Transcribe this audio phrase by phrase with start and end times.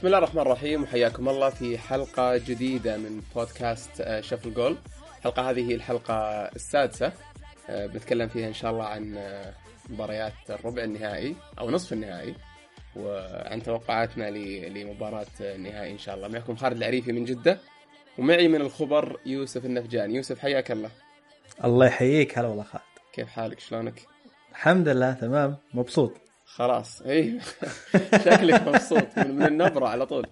[0.00, 4.76] بسم الله الرحمن الرحيم وحياكم الله في حلقة جديدة من بودكاست آه، شفل جول.
[5.18, 6.14] الحلقة هذه هي الحلقة
[6.56, 7.12] السادسة
[7.70, 9.52] آه، بنتكلم فيها إن شاء الله عن آه،
[9.90, 12.34] مباريات الربع النهائي أو نصف النهائي
[12.96, 14.30] وعن توقعاتنا
[14.68, 16.28] لمباراة النهائي إن شاء الله.
[16.28, 17.58] معكم خالد العريفي من جدة
[18.18, 20.90] ومعي من الخبر يوسف النفجاني يوسف حياك الله.
[21.64, 22.38] الله يحييك.
[22.38, 22.84] هلا والله خالد.
[23.12, 24.02] كيف حالك؟ شلونك؟
[24.50, 25.56] الحمد لله تمام.
[25.74, 26.29] مبسوط.
[26.54, 27.02] خلاص.
[27.02, 27.40] اي
[28.24, 29.18] شكلك مبسوط.
[29.18, 30.26] من, من النبرة على طول.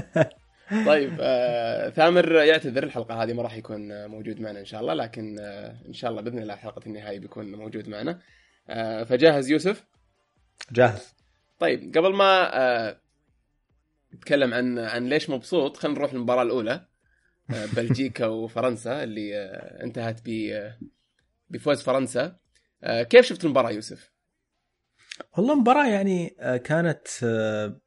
[0.86, 5.38] طيب آه ثامر يعتذر الحلقة هذه ما راح يكون موجود معنا إن شاء الله لكن
[5.40, 8.20] آه إن شاء الله بإذن الله حلقة النهائي بيكون موجود معنا.
[8.68, 9.84] آه فجاهز يوسف؟
[10.72, 11.14] جاهز.
[11.58, 13.00] طيب قبل ما آه
[14.14, 16.86] نتكلم عن عن ليش مبسوط خلينا نروح للمباراة الأولى
[17.50, 20.78] آه بلجيكا وفرنسا اللي آه انتهت ب آه
[21.50, 22.36] بفوز فرنسا.
[22.82, 24.13] آه كيف شفت المباراة يوسف؟
[25.38, 27.80] والله مباراة يعني آه، كانت آه،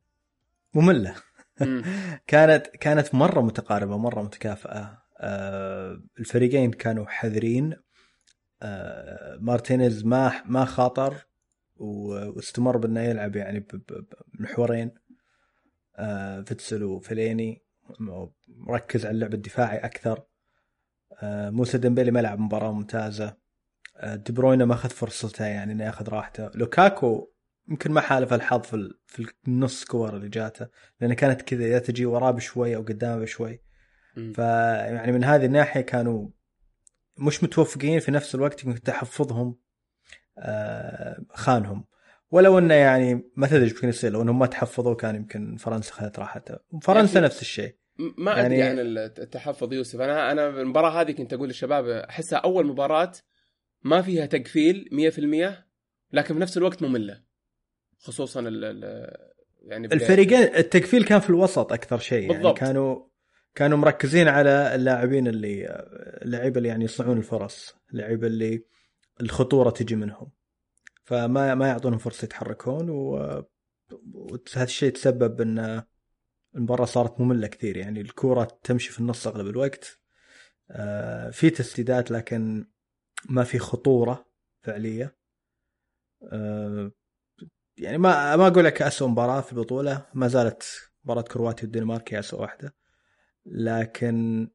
[0.73, 1.15] مملة.
[1.61, 1.83] مم.
[2.27, 5.01] كانت كانت مرة متقاربة مرة متكافئة.
[5.19, 7.75] آه، الفريقين كانوا حذرين.
[9.39, 11.27] مارتينيز ما ما خاطر
[11.75, 13.67] واستمر بأنه يلعب يعني
[14.39, 14.91] بمحورين
[16.45, 17.61] فيتسل وفيليني.
[18.47, 20.23] مركز على اللعب الدفاعي أكثر.
[21.23, 23.25] موسى ديمبيلي ما لعب مباراة ممتازة.
[23.25, 23.37] آه،
[24.03, 26.49] دي بروينا ما أخذ فرصته يعني إنه يأخذ راحته.
[26.55, 27.31] لوكاكو
[27.69, 30.67] يمكن ما حالف الحظ في في النص كور اللي جاته
[31.01, 33.61] لأن كانت كذا يا تجي وراه بشوي أو قدامه بشوي.
[34.33, 36.29] فيعني من هذه الناحية كانوا
[37.17, 39.55] مش متوفقين في نفس الوقت يمكن تحفظهم
[40.37, 41.85] آه، خانهم.
[42.31, 45.93] ولو إنه يعني ما تدري إيش ممكن يصير لو إنهم ما تحفظوا كان يمكن فرنسا
[45.93, 47.75] خذت راحتها فرنسا يعني- نفس الشيء.
[48.17, 50.01] ما أدري يعني- عن التحفظ يوسف.
[50.01, 53.11] أنا أنا المباراة هذه كنت أقول للشباب أحسها أول مباراة
[53.83, 55.67] ما فيها تقفيل 100%
[56.13, 57.23] لكن في نفس الوقت مملة.
[57.99, 59.11] خصوصا ال ال
[59.61, 62.57] يعني الفريقين التقفيل كان في الوسط أكثر شيء يعني بالضبط.
[62.57, 63.07] كانوا
[63.55, 65.65] كانوا مركزين على اللاعبين اللي
[66.21, 68.63] اللعيبة اللي يعني يصنعون الفرص اللعيبة اللي
[69.21, 70.31] الخطورة تجي منهم.
[71.03, 75.83] فما ما يعطونهم فرصة يتحركون وهذا الشيء تسبب إن
[76.55, 77.77] المباراة صارت مملة كثير.
[77.77, 79.99] يعني الكوره تمشي في النص أغلب الوقت.
[80.71, 82.67] آه، في تسديدات لكن
[83.25, 84.25] ما في خطورة
[84.61, 85.17] فعلية.
[86.31, 86.91] آه،
[87.77, 92.19] يعني ما ما أقول لك اسوء مباراة في البطوله ما زالت مباراة كرواتيا والدنمارك هي
[92.19, 92.75] اسوء واحدة.
[93.45, 94.47] لكن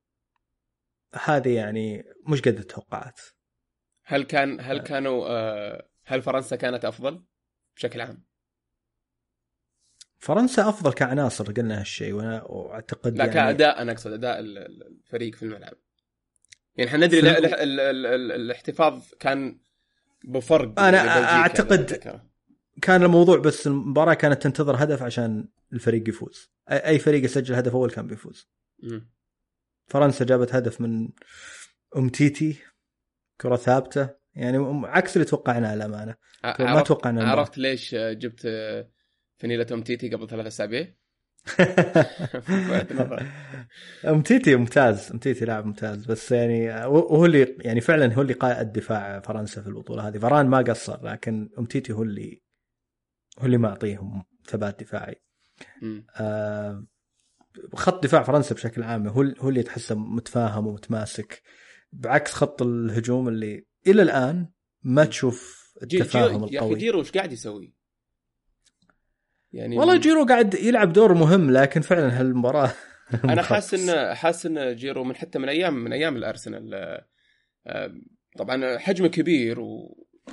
[1.24, 3.20] هذه يعني مش قد التوقعات.
[4.04, 7.24] هل كان هل كانوا آه، هل فرنسا كانت أفضل
[7.76, 8.24] بشكل عام؟
[10.18, 14.86] فرنسا أفضل كعناصر قلنا هالشيء وأنا واعتقد لا يعني كأداء أنا أقصد أداء ال- ال-
[14.86, 15.74] الفريق في الملعب.
[16.76, 19.58] يعني إحنا ندري في ال- ال- ال- ال- الاحتفاظ كان
[20.24, 22.20] بفرق إذا أتذكر.
[22.82, 27.90] كان الموضوع بس المباراة كانت تنتظر هدف عشان الفريق يفوز اي فريق يسجل هدف أول
[27.90, 28.48] كان بيفوز
[28.82, 29.10] مم.
[29.86, 31.08] فرنسا جابت هدف من
[31.96, 32.56] أم تيتي
[33.40, 37.30] كرة ثابتة يعني م- عكس اللي توقعناه الامانه ما توقعنا.
[37.30, 38.40] عرفت ليش جبت
[39.36, 40.94] فنيلة أومتيتي قبل ثلاث أسابيع؟
[42.70, 43.26] بعد نظر.
[44.08, 49.20] أومتيتي ممتاز أومتيتي لاعب ممتاز بس يعني وهو اللي يعني فعلا هو اللي قائد دفاع
[49.20, 52.42] فرنسا في البطولة هذه فران ما قصر لكن أومتيتي هو اللي
[53.38, 55.22] هو اللي معطيهم ثبات دفاعي.
[56.16, 56.86] آه،
[57.74, 61.42] خط دفاع فرنسا بشكل عام هو هو اللي تحسه متفاهم ومتماسك
[61.92, 64.48] بعكس خط الهجوم اللي إلى الآن
[64.82, 67.74] ما تشوف التفاهم جيرو يا أخي القوي جيرو وش قاعد يسوي؟
[69.52, 72.72] يعني والله جيرو قاعد يلعب دور مهم لكن فعلا هالمباراة
[73.24, 77.06] أنا حاسس ان حاسس ان جيرو من حتى من أيام من أيام الأرسنال آه،
[77.66, 77.92] آه،
[78.38, 79.60] طبعا حجمه كبير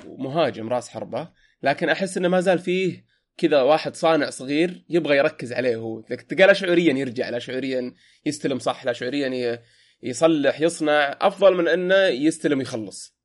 [0.06, 1.30] ومهاجم راس حربة
[1.62, 6.00] لكن أحس إنه ما زال فيه كذا واحد صانع صغير يبغى يركز عليه هو.
[6.00, 7.94] تلقى لا شعوريا يرجع لا شعوريا
[8.26, 9.58] يستلم صح لا شعوريا
[10.02, 13.20] يصلح يصنع أفضل من إنه يستلم يخلص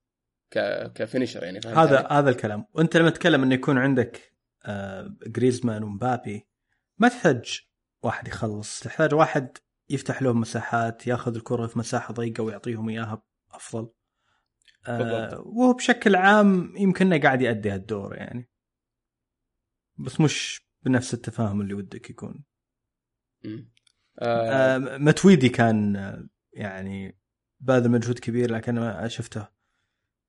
[0.95, 2.65] كفينشر يعني هذا؟ هذا الكلام.
[2.74, 4.35] وأنت لما تتكلم إنه يكون عندك
[5.27, 6.47] جريزمان ومبابي
[6.97, 7.62] ما تحتاج
[8.03, 8.79] واحد يخلص.
[8.79, 9.57] تحتاج واحد
[9.89, 13.89] يفتح لهم مساحات ياخذ الكرة في مساحة ضيقة ويعطيهم إياها أفضل.
[14.88, 15.39] آه،.
[15.45, 18.50] وهو بشكل عام يمكن قاعد يؤدي هالدور يعني.
[19.97, 22.44] بس مش بنفس التفاهم اللي ودك يكون.
[24.19, 27.17] آه، آه، متويدي كان آه، يعني
[27.59, 29.47] باذل مجهود كبير لكن ما شفته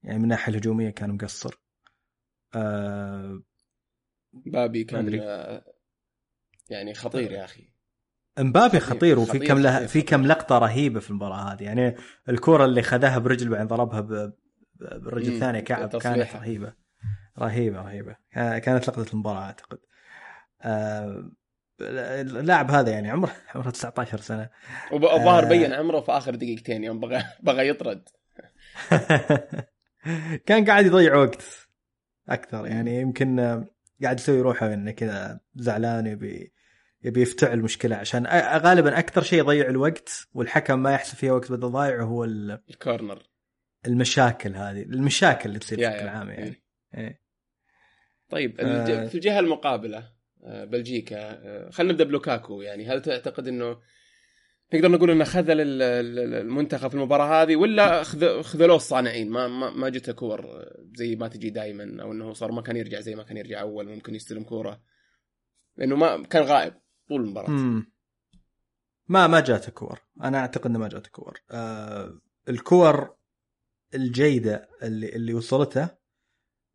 [0.02, 1.62] يعني من الناحيه الهجومية كان مقصر.
[2.54, 3.42] آه،
[4.46, 5.20] بابي كان.
[5.22, 5.64] آه،
[6.70, 7.76] يعني خطير يا أخي
[8.38, 10.02] امبابي خطير، وفي خطير، كم له في.
[10.02, 11.96] كم لقطة رهيبة في المباراة هذه يعني
[12.28, 14.00] الكرة اللي خذاها برجل بعدين ضربها
[14.74, 16.36] بالرجل الثاني كعب كانت.
[16.36, 16.72] رهيبة
[17.38, 19.78] رهيبة رهيبة كانت لقطة المباراة أعتقد
[20.62, 21.30] آه
[21.80, 24.50] اللاعب هذا يعني عمره عمره 19 سنة
[24.92, 25.48] والظاهر آه.
[25.48, 28.08] بين عمره في آخر دقيقتين يوم بغى بغى يطرد
[30.46, 31.68] كان قاعد يضيع وقت
[32.28, 33.64] أكثر يعني يمكن
[34.02, 36.52] قاعد يسوي روحه إنه كذا زعلان يبي
[37.04, 38.26] يبي يفتعل مشكله عشان
[38.56, 43.22] غالبا أكثر شيء يضيع الوقت والحكم ما يحسب فيها وقت بدل ضايع هو ال- الكورنر
[43.87, 46.08] المشاكل هذه المشاكل اللي تصير بشكل.
[46.08, 46.62] عام يعني إيه.
[46.94, 47.20] إيه.
[48.28, 49.06] طيب آه.
[49.06, 50.12] في الجهة المقابلة
[50.44, 53.78] آه، بلجيكا آه، خلينا نبدأ بلوكاكو يعني هل تعتقد إنه
[54.74, 59.30] نقدر نقول إنه خذل ال- ال- المنتخب في المباراة هذه ولا خذ- خذلوه الصانعين.
[59.30, 60.64] ما ما, جته كور
[60.94, 63.88] زي ما تجي دائما أو إنه صار ما كان يرجع زي ما كان يرجع أول
[63.88, 64.80] ممكن يستلم كورة.
[65.76, 66.74] لأنه ما كان غائب
[67.08, 67.50] طول المباراة.
[67.50, 67.92] مم.
[69.08, 70.00] ما ما جاته كور.
[70.22, 71.40] أنا أعتقد إنه ما جاته كور.
[71.50, 73.16] آه الكور
[73.94, 75.88] الجيدة اللي اللي وصلته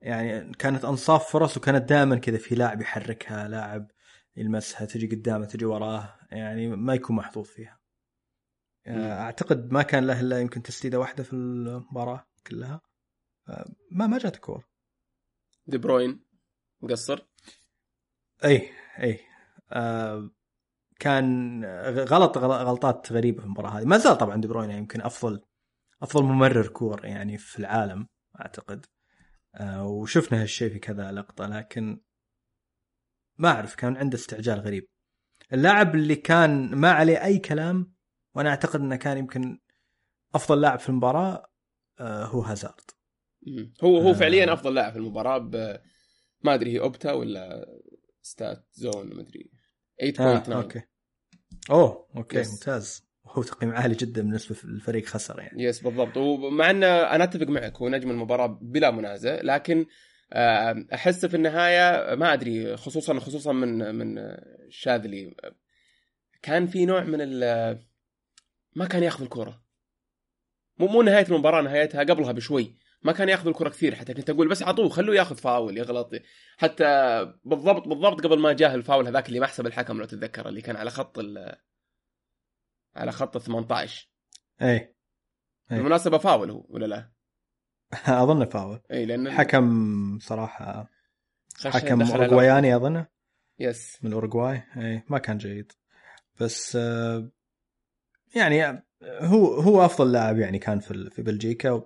[0.02, 3.92] يعني كانت أنصاف فرص وكانت دائما كذا في لاعب يحركها لاعب
[4.36, 7.81] يلمسها تجي قدامه تجي وراه يعني ما يكون محظوظ فيها.
[8.88, 12.82] أعتقد ما كان له إلا يمكن تسديدة واحدة في المباراة كلها.
[13.50, 14.68] آه، ما ما جاته كور.
[15.68, 16.26] دي بروين.
[16.82, 17.28] مقصر
[18.46, 18.70] اي
[19.00, 19.20] اي
[19.72, 20.32] آه
[21.00, 23.86] كان غلط غل- غلطات غريبة في المباراة هذه.
[23.86, 25.42] ما زال طبعا دي بروين يمكن أفضل
[26.02, 28.08] أفضل ممرر كور يعني في العالم
[28.40, 28.86] أعتقد.
[29.56, 32.02] آه وشفنا هالشيء في كذا لقطة لكن
[33.38, 34.88] ما أعرف كان عنده استعجال غريب.
[35.54, 37.94] اللاعب اللي كان ما عليه أي كلام
[38.36, 39.60] وأنا أعتقد إنه كان يمكن
[40.36, 41.52] أفضل لاعب في المباراة
[42.00, 42.92] آه هو هازارد.
[43.84, 44.14] هو هو آه.
[44.14, 45.80] فعليا أفضل لاعب في المباراة ب
[46.44, 47.66] ما أدري هي أوبتا ولا
[48.22, 49.52] ستات زون ما أدري.
[50.18, 50.82] 8.9 آه أوكي.
[51.72, 52.52] أوه أوكي يس.
[52.52, 53.12] ممتاز.
[53.26, 55.64] هو تقييم عالي جدا بالنسبة للفريق خسر يعني.
[55.64, 56.18] yes بالضبط.
[56.18, 59.86] ومع ان أنا أتفق معك هو نجم المباراة بلا منازع لكن
[60.34, 64.38] آه، أحس في النهاية ما أدري خصوصا خصوصا من من
[64.70, 65.36] شاذلي
[66.42, 67.44] كان في نوع من ال
[68.76, 69.64] ما كان ياخذ الكرة.
[70.80, 72.78] مو مو نهاية المباراة نهايتها قبلها بشوي.
[73.04, 74.14] ما كان ياخذ الكرة كثير حتى.
[74.14, 76.10] كنت أقول بس عطوه خلوه ياخذ فاول يغلط.
[76.58, 76.86] حتى
[77.46, 80.76] بالضبط بالضبط قبل ما جاه الفاول هذاك اللي ما حسب الحكم لو تتذكر اللي كان
[80.76, 81.56] على خط ال
[82.96, 84.10] على خط ال 18
[84.62, 84.96] اي.
[85.70, 87.12] بالمناسبة فاول هو ولا لا؟
[88.24, 88.82] أظن فاول.
[88.92, 90.90] اي لأن حكم صراحة
[91.56, 93.08] خش- حكم اورجواياني أظنه.
[93.60, 94.00] yes.
[94.04, 95.72] من الاورجواي اي ما كان جيد.
[96.40, 97.32] بس آه،
[98.36, 101.84] يعني هو هو أفضل لاعب يعني كان في في بلجيكا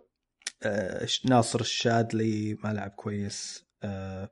[0.64, 4.30] آه، ناصر الشادلي ما لعب كويس آه،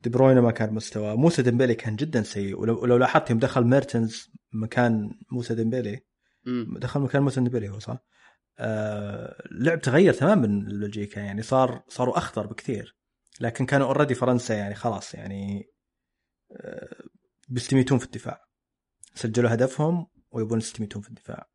[0.00, 4.30] دي بروينا ما كان مستوى موسى ديمبيلي كان جدا سيء ولو, لاحظت يوم دخل ميرتنز
[4.52, 6.00] مكان موسى ديمبيلي
[6.46, 6.74] مم.
[6.78, 7.98] دخل مكان موسى ديمبيلي هو صح؟
[8.58, 12.96] آه لعب تغير تماما من بلجيكا يعني صار صاروا أخطر بكثير
[13.40, 15.70] لكن كانوا already فرنسا يعني خلاص يعني
[16.52, 17.02] آه
[17.48, 18.44] بيستميتون في الدفاع
[19.14, 21.50] سجلوا هدفهم ويبون يستميتون في الدفاع.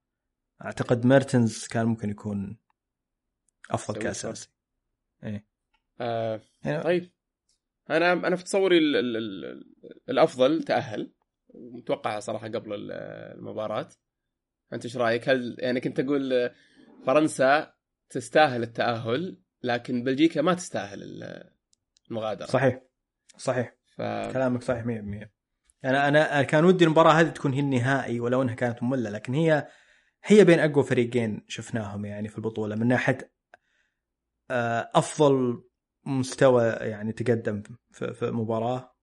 [0.66, 2.58] أعتقد ميرتنز كان ممكن يكون
[3.72, 4.50] أفضل كاساسي
[6.02, 7.12] آه يعني طيب.
[7.90, 9.64] أنا أنا في تصوري ال ال ال
[10.10, 11.14] الأفضل تأهل.
[11.56, 12.92] متوقع صراحة قبل ال-
[13.38, 13.90] المباراة.
[14.74, 16.52] أنت إيش رأيك؟ هل يعني كنت أقول
[17.06, 17.74] فرنسا
[18.10, 21.54] تستاهل التأهل لكن بلجيكا ما تستاهل ال-
[22.12, 22.82] المغادرة؟ صحيح.
[23.38, 23.76] صحيح.
[23.86, 24.02] ف...
[24.34, 25.33] كلامك صحيح 100%
[25.86, 29.34] أنا أنا أنا كان ودي المباراة هذه تكون هي النهائي ولو إنها كانت مملة لكن
[29.34, 29.68] هي
[30.24, 33.34] هي بين أقوى فريقين شفناهم يعني في البطولة من ناحية
[34.52, 35.64] آه، أفضل
[36.06, 38.96] مستوى يعني تقدم في, مباراة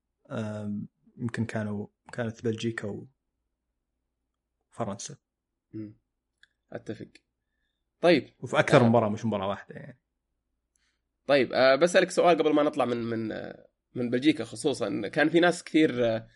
[1.17, 3.07] يمكن كانوا كانت بلجيكا
[4.73, 5.17] وفرنسا.
[6.73, 7.09] أتفق
[8.01, 8.89] طيب وفي أكثر آه.
[8.89, 9.99] مباراة مش مباراة واحدة يعني
[11.27, 15.41] طيب أه بسألك سؤال قبل ما نطلع من من آه، من بلجيكا خصوصا كان في
[15.41, 16.29] ناس كثير آه،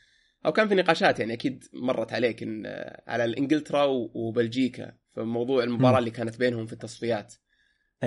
[0.47, 2.63] أو كان في نقاشات يعني أكيد مرت عليك إن
[3.07, 5.99] على الانجلترا و- وبلجيكا في موضوع المباراة مم.
[5.99, 7.35] اللي كانت بينهم في التصفيات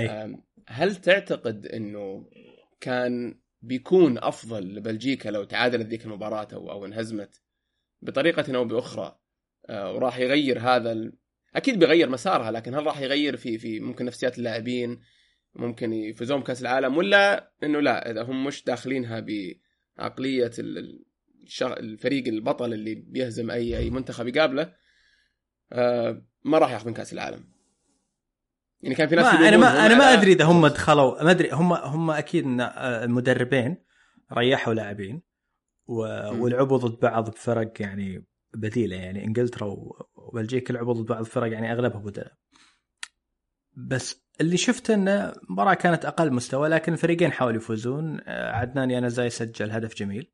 [0.09, 2.29] آم، هل تعتقد إنه
[2.81, 7.41] كان بيكون أفضل لبلجيكا لو تعادلت ذيك المباراة أو أو انهزمت
[8.01, 9.19] بطريقة أو بأخرى
[9.69, 11.13] آه، وراح يغير هذا ال...
[11.55, 14.99] أكيد بيغير مسارها لكن هل راح يغير في في ممكن نفسيات اللاعبين
[15.55, 19.19] ممكن يفوزون بكأس العالم ولا إنه لا إذا هم مش داخلينها
[19.97, 21.06] بعقلية ال-.
[21.61, 24.73] الفريق البطل اللي بيهزم أي أي منتخب يقابله
[25.71, 27.57] آه، ما راح ياخذون كأس العالم.
[28.81, 31.51] يعني كان في ناس ما أنا ما أنا ما أدري إذا هم دخلوا ما أدري
[31.51, 33.77] هم هم أكيد آه، المدربين
[34.33, 35.21] ريحوا لاعبين.
[35.87, 38.95] ولعبوا ضد بعض بفرق يعني بديلة.
[38.95, 39.75] يعني إنجلترا
[40.15, 42.33] وبلجيكا لعبوا ضد بعض الفرق يعني أغلبها بدلاء
[43.77, 48.19] بس اللي شفته انه المباراه كانت أقل مستوى لكن الفريقين حاولوا يفوزون.
[48.25, 50.31] آه، عدنان يانزاي سجل هدف جميل.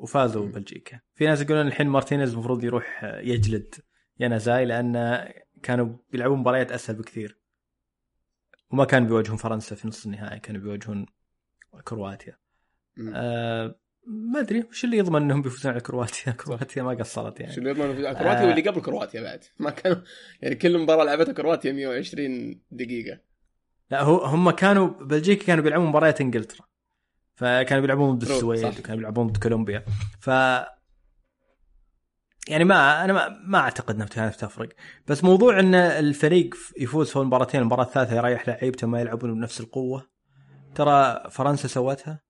[0.00, 0.46] وفازوا.
[0.46, 1.00] بلجيكا.
[1.14, 3.74] في ناس يقولون الحين مارتينيز المفروض يروح يجلد
[4.20, 5.24] ينازاي لأن
[5.62, 7.38] كانوا بيلعبون مباريات أسهل بكثير.
[8.70, 11.06] وما كانوا بيواجهون فرنسا في نصف النهائي كانوا بيواجهون
[11.84, 12.36] كرواتيا.
[13.14, 17.56] آه ما أدري وش اللي يضمن إنهم بيفوزون على كرواتيا؟ كرواتيا ما قصرت شو يعني
[17.56, 18.46] اللي يضمن في كرواتيا؟ آه.
[18.46, 19.44] واللي قبل كرواتيا بعد.
[19.58, 19.98] ما كانوا
[20.42, 23.20] يعني كل مباراة لعبتها كرواتيا 120 دقيقة.
[23.90, 26.69] لا هو هم كانوا بلجيكا كانوا بيلعبون مباريات إنجلترا.
[27.40, 28.64] فكانوا بيلعبون ضد السويد.
[28.78, 29.84] وكانوا بيلعبون ضد كولومبيا.
[30.20, 30.26] ف
[32.48, 34.68] يعني ما أنا ما, ما أعتقد إنها كانت تفرق.
[35.06, 40.10] بس موضوع إن الفريق يفوز في المباراتين المباراه الثالثه يريح لعيبته ما يلعبون بنفس القوة.
[40.74, 42.20] ترى فرنسا سوتها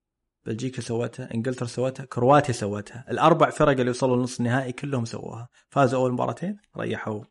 [0.47, 3.05] بلجيكا سوتها إنجلترا سوتها كرواتيا سوتها.
[3.11, 5.49] الأربع فرق اللي وصلوا لنص النهائي كلهم سووها.
[5.69, 7.25] فازوا أول مباراتين ريحوا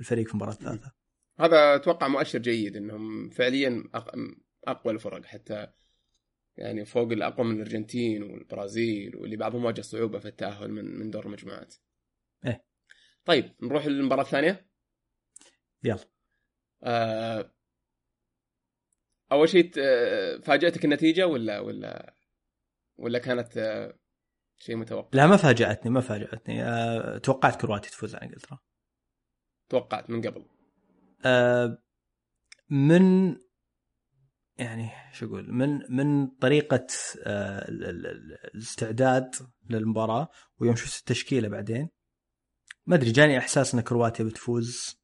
[0.00, 0.92] الفريق في المباراه الثالثه
[1.40, 4.18] هذا أتوقع مؤشر جيد إنهم فعليا أق-
[4.68, 5.66] أقوى الفرق حتى
[6.56, 11.26] يعني فوق الأقوى من الأرجنتين والبرازيل واللي بعضهم واجه صعوبة في التأهل من من دور
[11.26, 11.74] المجموعات.
[12.46, 12.64] إيه.
[13.24, 14.70] طيب نروح للمباراة الثانية.
[15.84, 16.04] يلا
[16.82, 17.52] آه
[19.32, 22.14] أول شيء آه، فاجأتك النتيجة ولا ولا
[22.98, 23.98] ولا كانت آه،
[24.56, 28.58] شيء متوقع؟ لا ما فاجأتني ما فاجأتني أه توقعت كرواتيا تفوز على إنجلترا
[29.68, 30.44] توقعت من قبل.
[31.24, 31.82] أه
[32.70, 33.36] من
[34.60, 36.86] يعني شو أقول من من طريقة
[37.26, 38.06] ال-
[38.54, 39.34] الاستعداد
[39.70, 41.88] للمباراة ويوم شفت التشكيلة بعدين
[42.86, 45.00] ما أدري جاني إحساس إن كرواتيا بتفوز.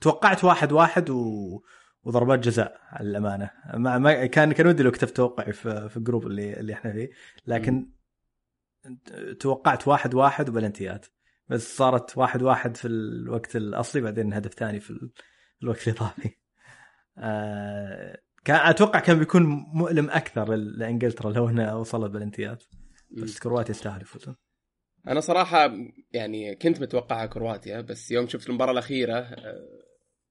[0.00, 1.60] توقعت واحد واحد و...
[2.02, 3.50] وضربات جزاء على الأمانة.
[3.74, 7.10] ما, ما كان كان ودي لو كتبت توقعي في في الجروب اللي اللي إحنا فيه
[7.46, 7.90] لكن
[9.40, 11.06] توقعت واحد واحد وبلنتيات.
[11.48, 15.12] بس صارت واحد واحد في الوقت الأصلي بعدين هدف ثاني في ال-
[15.62, 16.30] الوقت الاضافي
[17.18, 19.42] آه كان أتوقع كان بيكون
[19.74, 22.64] مؤلم أكثر لإنجلترا لو انها وصلت بلنتيات
[23.10, 24.36] بس كرواتيا يستاهل يفوزون.
[25.08, 25.72] أنا صراحة
[26.12, 29.68] يعني كنت متوقعها كرواتيا بس يوم شفت المباراة الأخيرة آه،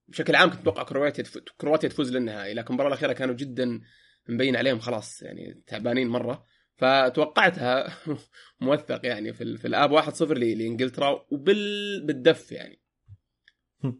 [0.08, 1.24] بشكل عام كنت متوقع كرواتيا.
[1.60, 3.80] كرواتيا تفوز للنهائي لكن المباراة الأخيرة كانوا جدا
[4.28, 6.44] مبين عليهم خلاص يعني تعبانين مرة.
[6.76, 7.96] فتوقعتها
[8.60, 9.56] موثق يعني في.
[9.56, 12.80] في الآب 1-0 ل- لإنجلترا وبال بالدف يعني.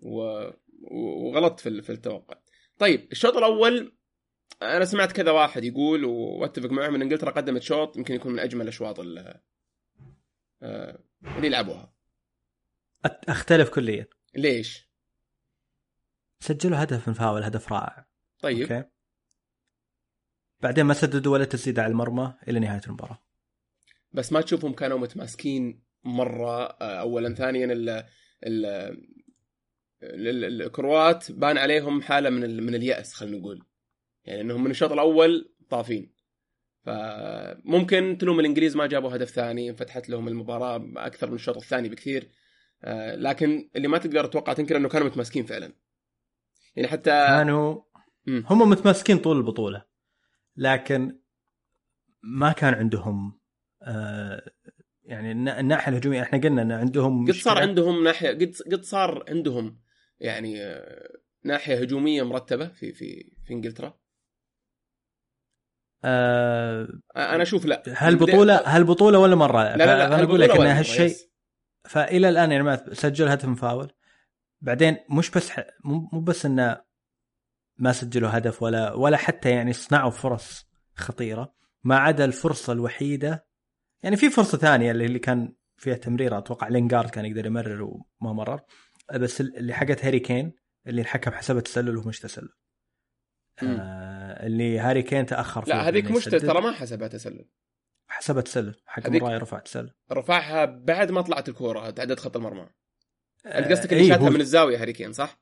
[0.02, 0.48] و...
[0.90, 2.36] وغلطت في التوقع.
[2.78, 3.96] طيب الشوط الأول
[4.62, 8.68] أنا سمعت كذا واحد يقول وأتفق معهم ان إنجلترا قدمت شوط يمكن يكون من أجمل
[8.68, 9.40] اشواط ال-
[10.62, 10.98] آه،
[11.36, 11.92] اللي لعبوها.
[13.06, 14.06] أت- أختلف كليا.
[14.34, 14.88] ليش؟
[16.40, 18.06] سجلوا هدف من فاول هدف رائع.
[18.40, 18.72] طيب.
[18.72, 18.88] أوكي.
[20.60, 23.18] بعدين ما سددوا ولا تسديده على المرمى إلى نهاية المباراة.
[24.12, 27.34] بس ما تشوفهم كانوا متماسكين مرة آه، اولا.
[27.34, 28.66] ثانيا ال ال
[30.02, 33.64] ال- ال- الكروات بان عليهم حالة من من اليأس خلينا نقول.
[34.24, 36.14] يعني إنهم من الشوط الأول طافين.
[36.82, 42.30] فممكن تلوم الإنجليز ما جابوا هدف ثاني انفتحت لهم المباراة أكثر من الشوط الثاني بكثير.
[42.84, 45.72] آه، لكن اللي ما تقدر تتوقع تنكر إنه كانوا متماسكين فعلا.
[46.76, 47.80] يعني حتى كانوا.
[48.28, 49.84] هم متماسكين طول البطولة
[50.56, 51.18] لكن
[52.22, 53.40] ما كان عندهم
[53.82, 54.50] آه
[55.02, 56.22] يعني النا- الناحية الهجومية.
[56.22, 57.58] إحنا قلنا إن عندهم قد صار.
[57.60, 59.80] عندهم ناحية قد قد صار عندهم
[60.20, 61.08] يعني آه،
[61.44, 63.98] ناحية هجومية مرتبة في في في إنجلترا.
[66.04, 67.82] آه أنا أشوف لا.
[67.86, 71.16] هالبطوله هالبطوله ولا مرة؟ لا لا لا أنا أقول لك ان هالشيء.
[71.84, 73.92] فإلى الآن يعني ما سجل هدف من فاول
[74.60, 75.60] بعدين مش بس ح...
[75.84, 76.80] مو بس انه
[77.78, 81.54] ما سجلوا هدف ولا ولا حتى يعني صنعوا فرص خطيرة.
[81.84, 83.46] ما عدا الفرصة الوحيدة
[84.02, 88.32] يعني في فرصة ثانية اللي اللي كان فيها تمريره أتوقع لينجارد كان يقدر يمرر وما
[88.32, 88.60] مرر.
[89.14, 90.52] بس اللي حقت هاري كين
[90.86, 92.48] اللي الحكم حسبها تسلل وهو مش تسلل.
[93.62, 94.13] آه
[94.46, 96.24] اللي هاري كين تأخر فيها لا هذيك إنه مش.
[96.24, 97.48] ترى ما حسبها تسلل.
[98.08, 98.74] حسبها تسلل.
[98.86, 99.90] حكم هذيك- الراي رفع تسلل.
[100.12, 102.68] رفعها بعد ما طلعت الكورة تعدت خط المرمى.
[103.46, 105.40] انت آه، قصدك اللي إيه، شاتها من الزاوية هاري كين صح؟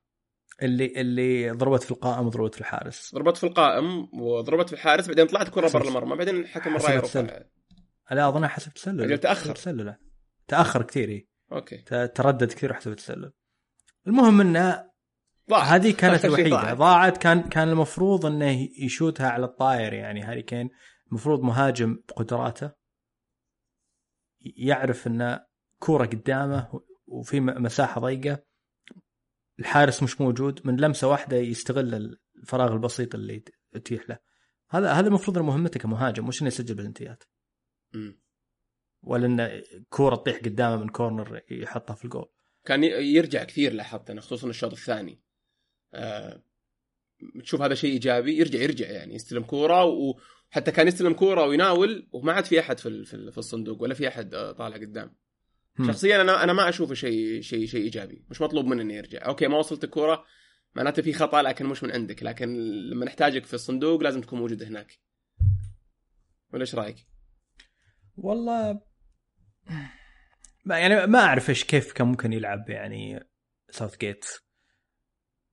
[0.62, 3.14] اللي اللي ضربت في القائم وضربت في الحارس.
[3.14, 6.84] ضربت في القائم وضربت في الحارس بعدين طلعت كره حسب- برا المرمى بعدين حكم حسب
[6.84, 7.24] الراي التسلل.
[7.24, 7.42] رفع
[8.10, 9.26] لا اظنها حسب تسلل.
[9.28, 9.96] حسب تسلل
[10.48, 11.28] تأخر كثير إيه.
[11.52, 11.76] okay.
[12.08, 13.32] تردد كثير وحسب تسلل.
[14.06, 14.91] المهم إنه
[15.52, 16.50] ضاع هذه كانت الوحيدة.
[16.50, 16.76] ضاعت.
[16.76, 20.22] ضاعت كان كان المفروض إنه يشوتها على الطاير يعني.
[20.22, 20.70] هاري كين
[21.08, 22.70] المفروض مهاجم بقدراته
[24.40, 25.40] يعرف إن
[25.78, 28.42] كورة قدامه وفي مساحة ضيقة.
[29.58, 30.60] الحارس مش موجود.
[30.64, 33.44] من لمسة واحدة يستغل الفراغ البسيط اللي
[33.74, 34.18] يتيح له.
[34.70, 37.24] هذا هذا المفروض مهمته كمهاجم مش إنه يسجل بلنتيات.
[39.02, 42.32] ولا انه كورة تطيح قدامه من corner يحطها في الجول.
[42.64, 45.22] كان يرجع كثير لاحظت أنا خصوصا الشوط الثاني.
[47.42, 52.32] تشوف هذا شيء إيجابي يرجع يرجع يعني يستلم كورة وحتى كان يستلم كورة ويناول وما
[52.32, 55.16] عاد في أحد في في الصندوق ولا في أحد آه، طالع قدام.
[55.86, 58.24] شخصيا أنا أنا ما أشوفه شيء شيء شيء إيجابي.
[58.30, 60.24] مش مطلوب مني اني ارجع okay ما وصلت الكورة
[60.74, 62.22] معناته في خطأ لكن مش من عندك.
[62.22, 62.56] لكن
[62.90, 64.98] لما نحتاجك في الصندوق لازم تكون موجود هناك.
[66.52, 66.96] ولا إيش رأيك؟
[68.16, 68.80] والله
[70.64, 73.28] ما يعني ما أعرف إيش كيف كان ممكن يلعب يعني
[73.70, 74.24] ساوث جيت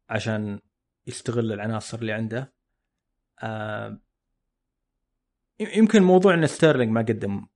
[0.09, 0.59] عشان
[1.07, 2.53] يستغل العناصر اللي عنده.
[3.43, 3.99] آه
[5.59, 7.47] يمكن موضوع إن ستيرلينج ما قدم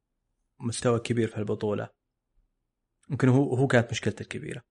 [0.59, 1.89] مستوى كبير في البطولة.
[3.09, 4.63] يمكن هو هو كانت مشكلته الكبيره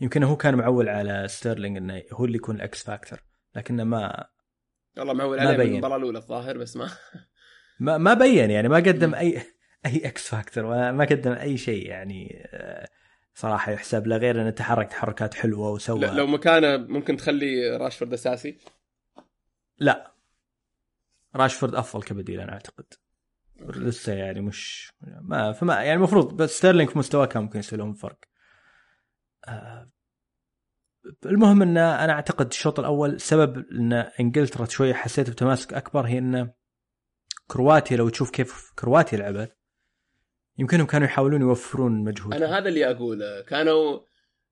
[0.00, 3.18] يمكن هو كان معول على ستيرلينج إنه هو اللي يكون ال X factor
[3.56, 4.24] لكنه ما
[4.98, 6.90] والله معول عليه من المباراة الأولى الظاهر بس ما
[7.80, 9.42] ما ما بين يعني ما قدم اي
[9.86, 12.88] أي X factor ما قدم أي شيء يعني آه،
[13.38, 16.06] صراحة يحسب له غير إنه تحرك تحركات حلوة وسوى.
[16.06, 18.58] لو مكانه ممكن تخلي راشفورد أساسي؟
[19.78, 20.12] لا.
[21.36, 22.84] راشفورد أفضل كبديل أنا أعتقد.
[23.60, 27.94] لسه يعني مش ما فما يعني المفروض بس ستيرلينج في مستواه كان ممكن يسوي لهم
[27.94, 28.18] فرق.
[29.48, 29.90] آه،
[31.26, 36.50] المهم إن أنا أعتقد الشوط الأول سبب إن إنجلترا شوية حسيت بتماسك أكبر هي إن
[37.46, 39.57] كرواتيا لو تشوف كيف كرواتيا لعبت
[40.58, 42.34] يمكنهم كانوا يحاولون يوفرون مجهود.
[42.34, 43.40] أنا هذا اللي أقوله.
[43.40, 44.00] كانوا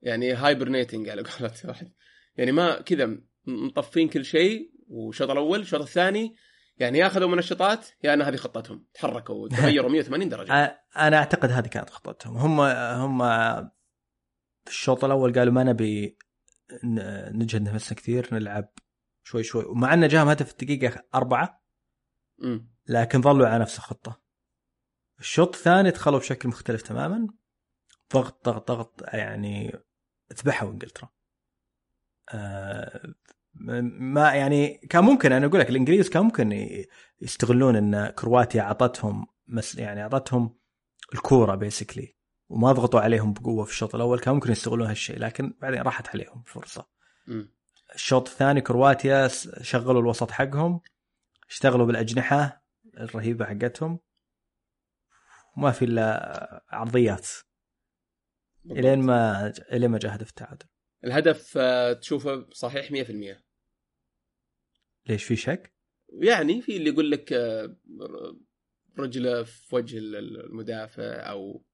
[0.03, 1.93] يعني hibernating على قولة واحد.
[2.37, 6.37] يعني ما كذا مطفين كل شيء والشوط الأول الشوط الثاني
[6.77, 8.87] يعني ياخذوا منشطات يا ان هذه خطتهم.
[8.95, 10.53] تحركوا وتغيروا 180 درجة.
[10.97, 12.37] أنا أعتقد هذه كانت خطتهم.
[12.37, 13.19] هم هم
[14.65, 16.19] في الشوط الأول قالوا ما نبي
[17.33, 18.73] نجهد نفسنا كثير نلعب
[19.25, 19.65] شوي شوي.
[19.65, 21.63] ومع انه جاهم هدف الدقيقه أربعة
[22.39, 22.59] م.
[22.89, 24.26] لكن ظلوا على نفس الخطة.
[25.21, 27.27] الشوط الثاني دخلوا بشكل مختلف تماما.
[28.15, 29.79] ضغط ضغط ضغط يعني
[30.33, 31.09] ذبحوا إنجلترا.
[32.29, 33.15] آه
[33.55, 36.69] ما يعني كان ممكن أنا أقول لك الإنجليز كان ممكن
[37.21, 40.59] يستغلون إن كرواتيا أعطتهم مس يعني أعطتهم
[41.15, 42.17] الكورة بيسكلي
[42.49, 46.43] وما ضغطوا عليهم بقوة في الشوط الأول كان ممكن يستغلون هالشيء لكن بعدين راحت عليهم
[46.47, 46.87] الفرصه
[47.27, 47.43] م.
[47.95, 49.29] الشوط الثاني كرواتيا
[49.63, 50.81] شغلوا الوسط حقهم
[51.49, 52.65] اشتغلوا بالأجنحة
[52.97, 53.99] الرهيبة حقتهم.
[55.57, 57.29] وما في إلا عرضيات.
[58.71, 60.67] إلين ما إلين ما جاء هدف التعادل.
[61.05, 63.43] الهدف آه، تشوفه صحيح 100%
[65.09, 65.75] ليش في شك؟
[66.23, 67.77] يعني في اللي يقول لك آه،
[68.99, 71.65] رجله في وجه المدافع أو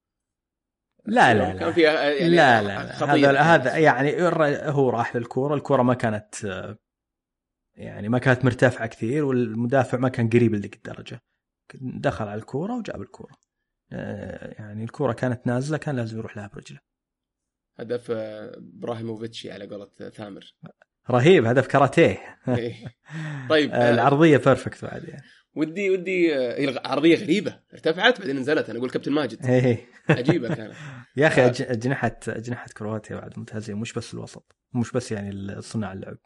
[1.07, 1.59] لا لا لا.
[1.59, 4.23] كان فيها يعني لا لا, هذا هذا يعني
[4.71, 5.55] هو راح للكورة.
[5.55, 6.35] الكورة ما كانت
[7.75, 11.23] يعني ما كانت مرتفعة كثير والمدافع ما كان قريب لذيك الدرجة.
[11.81, 13.33] دخل على الكورة وجاب الكورة.
[13.33, 13.42] آه،
[14.59, 16.79] يعني الكوره كانت نازلة كان لازم يروح لها برجله.
[17.77, 20.55] هدف ابراهيموفيتشي على قولة ثامر.
[21.11, 22.39] رهيب هدف كاراتيه.
[22.49, 22.75] إيه.
[23.49, 25.23] طيب العرضية بيرفكت بعد يعني.
[25.55, 27.61] ودي ودي هي عرضية غريبة.
[27.73, 28.71] ارتفعت بعدين نزلت.
[28.71, 29.47] أنا أقول كابتن ماجد.
[29.47, 30.75] إيه عجيبة كانت.
[31.17, 36.17] يا أخي أجنحة أجنحة كرواتيا بعد ممتازين مش بس الوسط مش بس يعني صناع اللعب.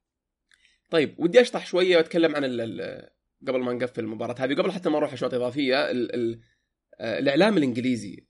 [0.90, 2.44] طيب ودي أشطح شوية وأتكلم عن
[3.48, 4.55] قبل ما نقفل المباراة هذه.
[4.55, 6.40] قبل حتى ما نروح اشواط إضافية ال ال
[7.01, 8.27] الإعلام الإنجليزي.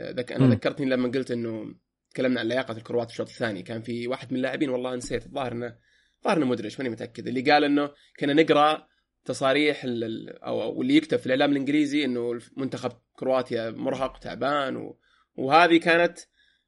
[0.00, 1.74] ذك أنا ذكرتني لما قلت إنه
[2.10, 3.62] تكلمنا عن لياقة الكروات الشوط الثاني.
[3.62, 5.76] كان في واحد من اللاعبين والله نسيت الظاهر انه
[6.18, 7.28] الظاهر إنه مدرج ماني متأكد.
[7.28, 8.86] اللي قال إنه كنا نقرأ
[9.24, 14.98] تصاريح أو واللي يكتب في الإعلام الإنجليزي إنه منتخب كرواتيا مرهق تعبان و...
[15.34, 16.18] وهذه كانت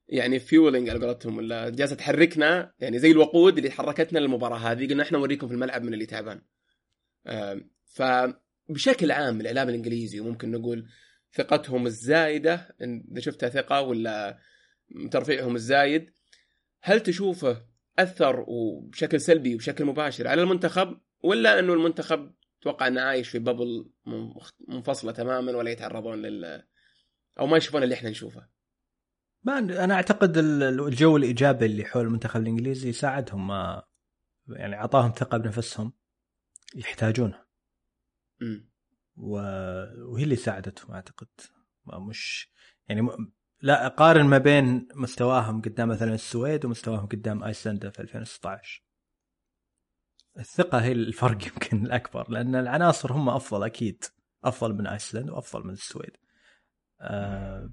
[0.08, 5.02] يعني فيولينج على قولتهم ولا جالسة تحركنا يعني زي الوقود اللي حركتنا للمباراة هذه قلنا
[5.02, 6.42] إحنا نوريكم في الملعب من اللي تعبان.
[7.84, 10.88] فبشكل عام الإعلام الإنجليزي وممكن نقول
[11.32, 14.38] ثقتهم الزايدة إذا شفتها ثقة ولا
[15.10, 16.10] ترفيعهم الزايد
[16.82, 17.66] هل تشوفه
[17.98, 23.90] أثر وبشكل سلبي وبشكل مباشر على المنتخب ولا إنه المنتخب أتوقع إنه عايش في بابل
[24.68, 26.62] منفصلة تماما ولا يتعرضون لل
[27.40, 28.48] أو ما يشوفون اللي إحنا نشوفه؟
[29.42, 33.82] ما أنا أعتقد الجو الإيجابي اللي حول المنتخب الإنجليزي ساعدهم ما
[34.48, 35.92] يعني أعطاهم ثقة بنفسهم
[36.74, 37.46] يحتاجونها
[38.42, 38.44] و...
[39.18, 41.28] وهي اللي ساعدتهم أعتقد.
[41.86, 42.50] مش
[42.88, 43.08] يعني.
[43.60, 48.82] لا قارن ما بين مستواهم قدام مثلا السويد ومستواهم قدام أيسلندا في 2016
[50.38, 54.04] الثقة هي الفرق يمكن الأكبر لأن العناصر هم أفضل أكيد
[54.44, 56.16] أفضل من ايسلند وأفضل من السويد.
[57.00, 57.72] أه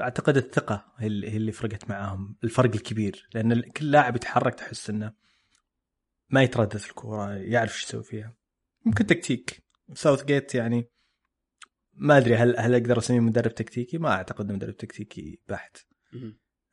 [0.00, 5.12] أعتقد الثقة هي اللي فرقت معاهم الفرق الكبير لأن كل لاعب يتحرك تحس أنه
[6.30, 8.34] ما يتردد في الكورة يعرف إيش يسوي فيها.
[8.84, 9.65] ممكن تكتيك.
[9.94, 10.90] ساوث جيت يعني
[11.94, 15.76] ما أدري هل هل أقدر أسميه مدرب تكتيكي؟ ما أعتقد إنه مدرب تكتيكي بحت.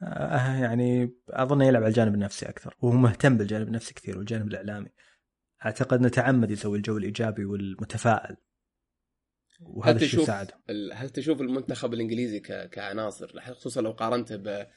[0.04, 4.89] آه يعني أظن يلعب على الجانب النفسي أكثر وهو مهتم بالجانب النفسي كثير والجانب الإعلامي.
[5.65, 8.36] أعتقد إنه تعمد يسوي الجو الإيجابي والمتفائل.
[9.62, 10.60] وهذا الشيء ساعده
[10.93, 12.69] هل تشوف المنتخب الإنجليزي ك...
[12.69, 14.67] كعناصر خصوصا لو قارنته ب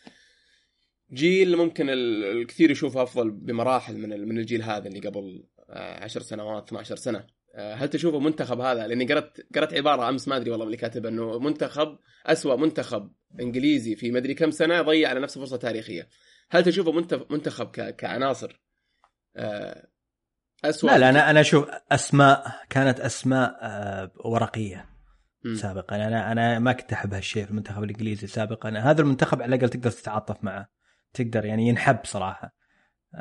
[1.13, 6.97] جيل ممكن الكثير يشوفه أفضل بمراحل من من الجيل هذا اللي قبل 10 سنوات 12
[6.97, 7.19] سنة.
[7.19, 11.07] آه، هل تشوفه منتخب هذا؟ لأني قرأت قرأت عبارة أمس ما أدري والله اللي كاتب
[11.07, 16.09] إنه منتخب أسوأ منتخب إنجليزي في مدري كم سنة ضيع على نفسه فرصة تاريخية.
[16.51, 16.93] هل تشوفه
[17.31, 18.61] منتخب كعناصر؟
[19.37, 19.89] آه،
[20.65, 24.97] أسوأ لا لا أنا أنا أشوف أسماء كانت أسماء آه، ورقية
[25.55, 25.97] سابقا.
[25.97, 28.71] أنا أنا ما كنت أحب هالشيء في المنتخب الإنجليزي سابقا.
[28.71, 30.69] هذا المنتخب على الأقل تقدر تتعاطف معه
[31.13, 32.55] تقدر يعني ينحب صراحة.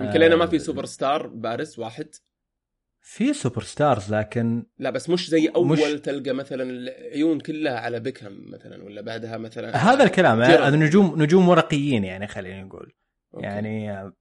[0.02, 2.10] يمكن لأنه ما في سوبر ستار بارز واحد.
[3.08, 5.80] في superstars لكن لا بس مش زي أول مش...
[5.80, 11.50] تلقى مثلا العيون كلها على بيكهام مثلا ولا بعدها مثلا هذا الكلام هذا نجوم نجوم
[11.50, 12.94] ورقيين يعني خلينا نقول.
[13.34, 13.46] أوكي.
[13.46, 14.12] يعني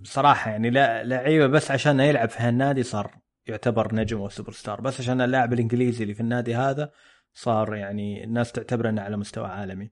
[0.00, 3.14] بصراحه يعني لا لعيبه بس عشان يلعب في هالنادي صار
[3.46, 6.90] يعتبر نجم وسوبر ستار بس عشان اللاعب الإنجليزي اللي في النادي هذا
[7.34, 9.90] صار يعني الناس تعتبره إنه على مستوى عالمي.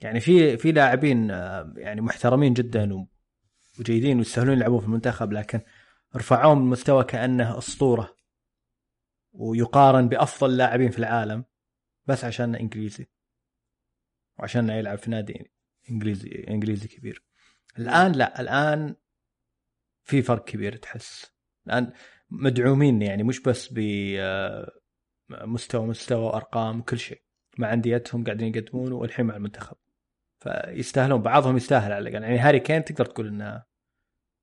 [0.00, 3.06] يعني في في لاعبين آه، يعني محترمين جدا
[3.80, 5.60] وجيدين ويستاهلون يلعبون في المنتخب لكن
[6.16, 8.16] رفعوه من مستوى كأنه أسطورة
[9.32, 11.44] ويقارن بأفضل لاعبين في العالم
[12.06, 13.06] بس عشان إنجليزي.
[14.38, 15.50] وعشان يلعب في نادي
[15.90, 17.22] إنجليزي إنجليزي كبير.
[17.78, 18.96] الآن لا الآن
[20.02, 21.32] في فرق كبير تحس.
[21.66, 21.92] الآن
[22.30, 23.80] مدعومين يعني مش بس ب
[25.30, 27.22] مستوى مستوى وأرقام كل شيء.
[27.58, 29.76] مع أنديتهم قاعدين يقدمون والحين مع المنتخب.
[30.38, 32.22] فيستاهلون بعضهم يستاهل على الأقل.
[32.24, 33.62] يعني هاري كين تقدر تقول إنه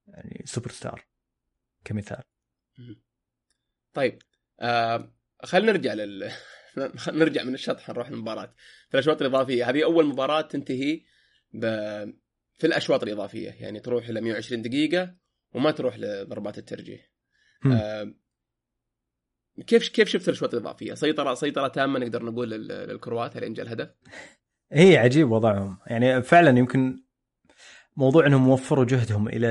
[0.07, 1.05] يعني سوبر ستار.
[1.85, 2.23] كمثال.
[3.93, 4.21] طيب
[4.59, 6.31] آه خلينا نرجع لل
[7.07, 8.53] نرجع من الشطح نروح للمباراة.
[8.89, 11.01] في الأشواط الإضافية هذه أول مباراة تنتهي
[11.53, 11.65] ب...
[12.57, 15.15] في الأشواط الإضافية يعني تروح إلى 120 دقيقة
[15.53, 17.11] وما تروح لضربات الترجيح.
[17.65, 18.13] آه
[19.67, 23.89] كيف كيف شفت الأشواط الإضافية؟ سيطرة سيطرة تامة نقدر نقول للكروات لين جاء الهدف؟
[24.71, 25.77] هي عجيب وضعهم.
[25.87, 27.03] يعني فعلا يمكن
[27.97, 29.49] موضوع إنهم وفروا جهدهم إلى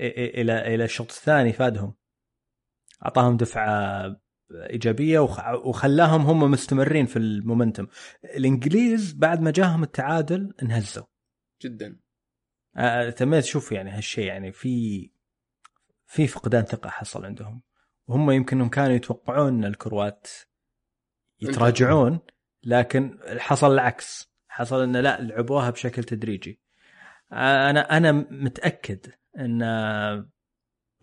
[0.00, 1.94] إلى إلى الشوط الثاني فادهم
[3.04, 4.16] اعطاهم دفعه
[4.52, 5.18] ايجابيه
[5.64, 7.86] وخلاهم هم مستمرين في المومنتم
[8.24, 11.04] الانجليز بعد ما جاهم التعادل انهزوا
[11.62, 12.00] جدا
[13.16, 15.10] تميت شوف يعني هالشيء يعني في
[16.06, 17.62] في فقدان ثقه حصل عندهم
[18.06, 20.26] وهم يمكن كانوا يتوقعون ان الكروات
[21.40, 22.18] يتراجعون
[22.64, 26.60] لكن حصل العكس حصل انه لا لعبوها بشكل تدريجي
[27.32, 29.06] أنا أنا متاكد
[29.38, 29.62] إن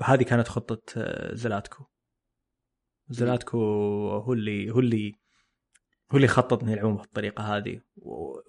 [0.04, 0.82] هذه كانت خطة
[1.34, 1.86] زلاتكو.
[3.10, 3.58] زلاتكو
[4.10, 5.14] هو اللي هو اللي
[6.12, 7.82] هو اللي خطط إنه يلعبون بالطريقة هذه.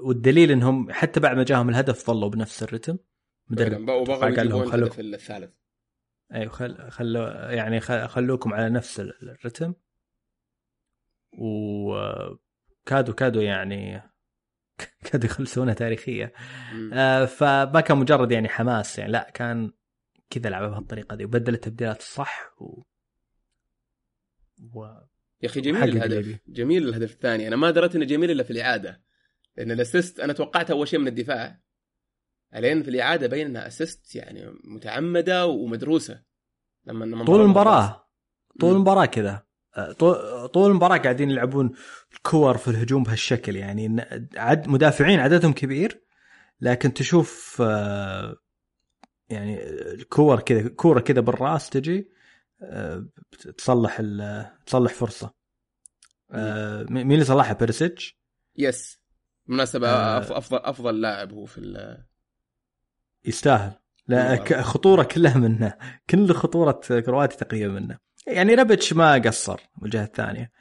[0.00, 2.98] والدليل إنهم حتى بعد ما جاهم الهدف ظلوا بنفس الرتم.
[3.50, 5.54] مدرب قال لهم خلوا الثالث.
[6.32, 9.74] أيوه خل خلو يعني خلوكم على نفس الرتم.
[11.38, 14.02] وكادوا كادوا يعني
[15.04, 16.32] كادوا يخلصونها تاريخية.
[16.92, 19.72] آه فما كان مجرد يعني حماس يعني لا كان
[20.30, 22.82] كذا لعبها بهالطريقة دي وبدل التبديلات الصح و,
[24.74, 24.84] و...
[25.42, 26.38] يا أخي جميل الهدف.
[26.48, 27.48] جميل الهدف الثاني.
[27.48, 29.02] أنا ما دريت إنه جميل إلا في الإعادة
[29.56, 31.60] لأن ال assist أنا توقعت أول شيء من الدفاع
[32.54, 36.22] إلين في الإعادة بين إنها assist يعني متعمدة ومدروسة.
[36.86, 38.08] لما طول المباراة.
[38.60, 39.47] طول المباراة كذا.
[40.52, 41.72] طول المباراة قاعدين يلعبون
[42.14, 46.02] الكور في الهجوم بهالشكل يعني عد مدافعين عددهم كبير
[46.60, 48.36] لكن تشوف آه،
[49.28, 52.10] يعني الكور كذا كورة كذا بالراس تجي
[52.62, 53.06] آه،
[53.56, 54.02] تصلح
[54.66, 55.34] تصلح فرصة.
[56.30, 58.18] آه، مين اللي صلحها؟ بيرسيتش؟
[58.56, 59.00] يس.
[59.46, 59.88] بالمناسبة
[60.18, 61.96] أفضل أفضل لاعب هو في
[63.24, 63.72] يستاهل.
[64.08, 65.74] لا خطورة كلها منه.
[66.10, 68.07] كل خطورة كرواتي تقريبا منه.
[68.28, 70.52] يعني ريبتش ما قصر من الجهه الثانية.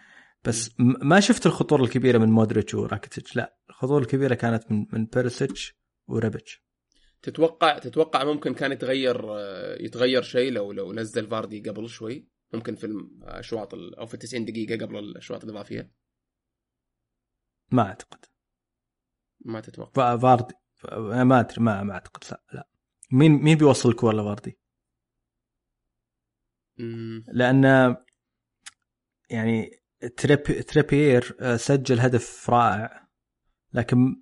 [0.43, 5.75] بس ما شفت الخطورة الكبيرة من مودريتش وراكيتش لا الخطورة الكبيرة كانت من من بيرسيتش
[6.07, 6.63] وريبتش
[7.21, 9.25] تتوقع تتوقع ممكن كان يتغير
[9.79, 14.85] يتغير شيء لو لو نزل فاردي قبل شوي؟ ممكن في الاشواط أو في 90 دقيقة
[14.85, 15.91] قبل الأشواط الإضافية؟
[17.71, 18.25] ما أعتقد.
[19.45, 20.17] ما تتوقع.
[20.17, 20.53] فاردي
[21.23, 22.23] ما أدري ما ما أعتقد.
[22.31, 22.67] لا لا.
[23.11, 24.59] مين مين بيوصل الكور لفاردي؟
[27.27, 27.95] لأن
[29.29, 29.81] يعني
[30.17, 33.07] تريب تريبير آه، سجل هدف رائع
[33.73, 34.21] لكن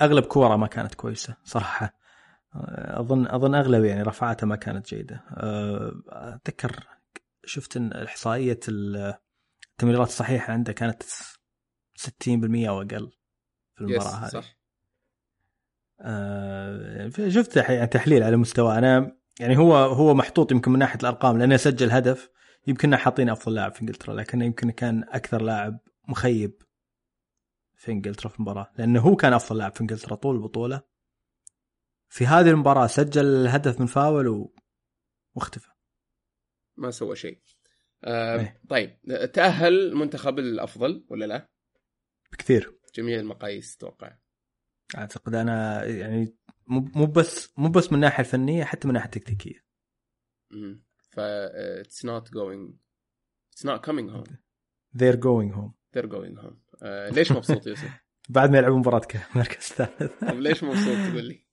[0.00, 1.94] أغلب كورة ما كانت كويسة صراحة.
[2.54, 5.24] آه، اظن أظن أغلب يعني رفعاته ما كانت جيدة.
[5.30, 6.86] آه، أتذكر
[7.44, 11.02] شفت إن إحصائية التمريرات الصحيحة عنده كانت
[11.94, 13.12] 60% أو أقل
[13.74, 14.28] في المباراة هذه.
[14.28, 14.56] صح.
[16.00, 18.78] آه شفت يعني تحليل على مستوى.
[18.78, 22.30] أنا يعني هو هو محطوط يمكن من ناحية الأرقام لأنه سجل هدف.
[22.66, 26.62] يمكننا حاطين أفضل لاعب في إنجلترا لكنه يمكن كان أكثر لاعب مخيب
[27.74, 30.82] في إنجلترا في المباراة لأنه هو كان أفضل لاعب في إنجلترا طول البطولة.
[32.08, 34.54] في هذه المباراة سجل هدف من فاول و...
[35.34, 35.70] واختفى.
[36.76, 37.42] ما سوى شيء.
[38.04, 38.60] آه أيه.
[38.68, 39.00] طيب
[39.32, 41.50] تأهل المنتخب الأفضل ولا لا؟
[42.32, 42.78] بكثير.
[42.94, 44.16] جميع المقاييس أتوقع
[44.98, 49.64] أعتقد أنا يعني مو بس مو بس من الناحيه الفنية حتى من الناحيه التكتيكية.
[50.52, 52.74] امم ف it's not going
[53.52, 54.24] it's not coming home
[54.96, 55.72] they're going home.
[55.96, 56.56] They're going home.
[56.82, 57.90] آه ليش مبسوط يوسف؟
[58.28, 59.00] بعد ما يلعبون مباراة
[59.34, 60.24] مركز ثالث.
[60.24, 61.46] طيب ليش مبسوط تقول لي؟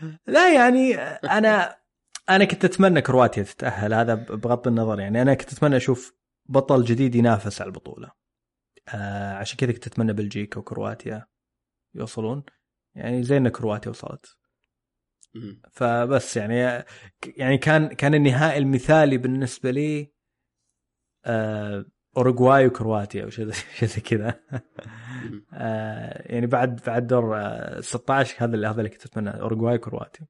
[0.26, 1.80] لا يعني أنا
[2.28, 3.94] أنا كنت أتمنى كرواتيا تتأهل.
[3.94, 6.14] هذا بغض النظر يعني أنا كنت أتمنى أشوف
[6.46, 8.12] بطل جديد ينافس على البطولة.
[8.88, 11.26] آه عشان كذا كنت أتمنى بلجيكا وكرواتيا
[11.94, 12.42] يوصلون.
[12.94, 14.36] يعني زي إن كرواتيا وصلت.
[15.72, 16.84] فبس يعني
[17.36, 20.12] يعني كان كان النهائي المثالي بالنسبة لي
[21.24, 21.84] آه
[22.16, 23.50] أوروغواي وكرواتيا أو شيء
[23.82, 24.40] زي كذا.
[25.54, 30.26] آه يعني بعد بعد دور آه 16 هذا اللي هذا اللي كنت أتمنى أوروغواي وكرواتيا.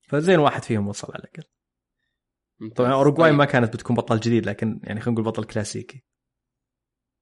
[0.00, 1.44] فزين واحد فيهم وصل على الأقل.
[2.74, 3.38] طبعا أوروغواي طيب.
[3.38, 6.04] ما كانت بتكون بطل جديد لكن يعني خلينا نقول بطل كلاسيكي.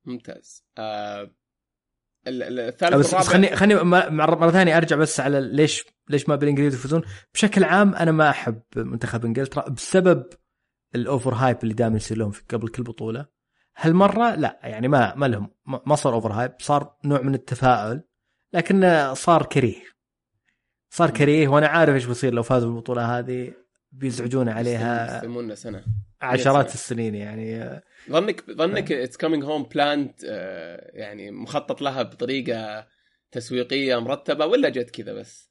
[0.05, 0.65] ممتاز.
[0.79, 1.31] آه
[2.27, 7.03] الثالث بس, بس خليني خليني مره ثانية أرجع بس على ليش ليش ما بالانجليز يفوزون.
[7.35, 10.25] بشكل عام أنا ما أحب منتخب إنجلترا بسبب
[10.95, 13.27] ال overhype اللي دائما يصير لهم قبل كل بطولة.
[13.77, 15.51] هالمرة لا يعني ما ما لهم
[15.87, 18.03] ما صار overhype صار نوع من التفاؤل
[18.53, 19.83] لكنه صار كريه.
[20.91, 23.53] صار كريه وأنا عارف إيش بيصير لو فازوا بالبطولة هذه
[23.93, 25.17] بيزعجون عليها.
[25.17, 25.85] يستلمون سنه
[26.25, 26.75] عشرات.
[26.75, 30.25] السنين يعني ظنك ظنك it's coming home planned
[30.95, 32.87] يعني مخطط لها بطريقة
[33.33, 35.51] تسويقية مرتبة ولا جت كذا بس؟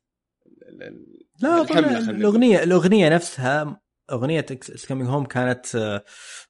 [1.41, 1.61] لا
[2.09, 3.81] الاغنيه الأغنية نفسها
[4.11, 6.03] أغنية it's coming home كانت آه،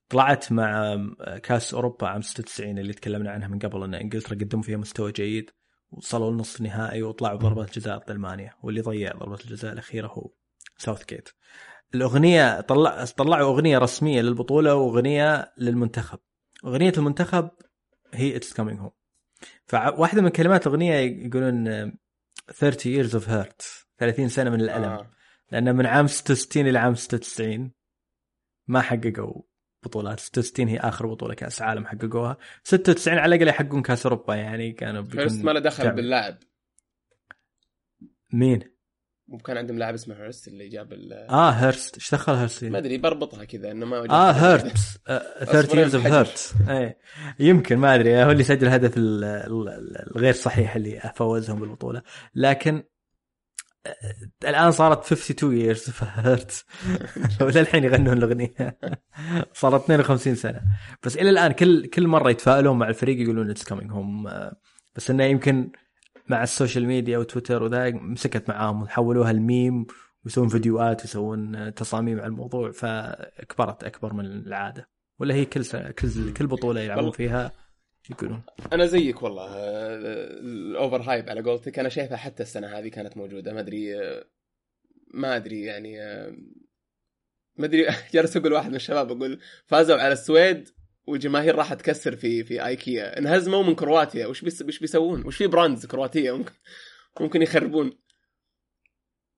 [0.09, 4.63] طلعت مع آه، كاس أوروبا عام 96 اللي تكلمنا عنها من قبل إن إنجلترا قدموا
[4.63, 5.51] فيها مستوى جيد
[5.91, 10.29] وصلوا لنصف النهائي وطلعوا بضربه جزاء ضد المانيا واللي ضيع ضربة الجزاء الأخيرة هو
[10.77, 11.29] ساوثجيت.
[11.95, 16.19] الأغنية طلع طلعوا أغنية رسمية للبطولة وأغنية للمنتخب.
[16.65, 17.49] أغنية المنتخب
[18.13, 18.91] هي it's coming home.
[19.65, 21.91] فواحدة من كلمات الأغنية يقولون
[22.51, 25.11] 30 years of hurt 30 سنة من الألم آه.
[25.51, 27.71] لأن من عام 66 إلى عام 96
[28.67, 29.41] ما حققوا
[29.83, 34.71] بطولات 66 هي آخر بطولة كأس عالم حققوها 96 على الأقل يحققون كأس أوروبا يعني
[34.71, 36.37] كانوا hurt ما له دخل باللاعب
[38.33, 38.72] مين؟
[39.27, 41.95] مو كان عندهم لاعب اسمه هيرست اللي جاب ال آه هيرست.
[41.95, 45.01] إيش دخل هيرست؟ ما أدري بربطها كذا إنه ما آه هيرست.
[45.43, 46.97] 30 years of hurt اي
[47.39, 48.23] يمكن ما أدري.
[48.23, 52.01] هو اللي سجل الهدف الغير صحيح اللي فوزهم بالبطولة.
[52.35, 52.83] لكن
[54.43, 56.65] الآن صارت 52 years of hurt
[57.41, 58.77] وللحين يغنون الأغنية.
[59.53, 60.61] صارت 52 سنة.
[61.03, 64.29] بس إلى الآن كل كل مرة يتفائلون مع الفريق يقولون it's coming home
[64.95, 65.71] بس إنه يمكن
[66.33, 69.85] مع ال social media وتويتر وذا مسكت معاهم وحولوها الميم
[70.25, 74.89] ويسوون فيديوهات ويسوون تصاميم على الموضوع فكبرت أكبر من العادة.
[75.19, 77.51] ولا هي كل سنة كل كل بطولة يلعبون فيها
[78.09, 78.41] يقولون؟
[78.73, 79.47] أنا زيك والله
[80.39, 81.79] ال overhype على قولتك.
[81.79, 83.53] أنا شايفها حتى السنة هذه كانت موجودة.
[83.53, 83.95] ما أدري
[85.13, 85.97] ما أدري يعني
[87.57, 90.69] ما أدري جالس أقول واحد من الشباب أقول فازوا على السويد
[91.07, 94.27] والجماهير راح تكسر في في ايكيا انهزموا من كرواتيا.
[94.27, 96.51] وش بيس وش بيسوون؟ وش في brands كرواتية؟ ممكن
[97.21, 97.97] ممكن يخربون.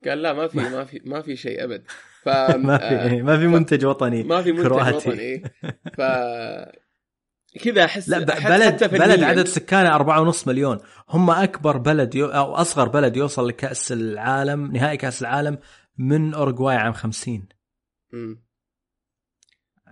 [0.06, 1.84] قال لا ما في ما في ما في شيء أبد.
[2.24, 2.30] ف
[2.68, 5.10] ما في ما في منتج وطني ما في منتج كرواتي.
[5.10, 5.44] وطني.
[5.98, 6.02] ف
[7.64, 10.80] كذا احس لا بلد بلد عدد سكانه 4.5 مليون.
[11.10, 15.58] هم أكبر بلد يو أو أصغر بلد يوصل لكأس العالم نهائي كأس العالم
[15.98, 17.48] من اورجواي عام 50
[18.14, 18.45] امم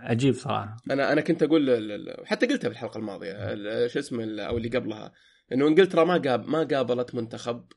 [0.04, 4.68] عجيب صراحة أنا أنا كنت أقول حتى قلتها في الحلقة الماضية شو اسمه أو اللي
[4.68, 5.12] قبلها
[5.52, 7.72] إنه انجلترا ما قاب ما قابلت منتخب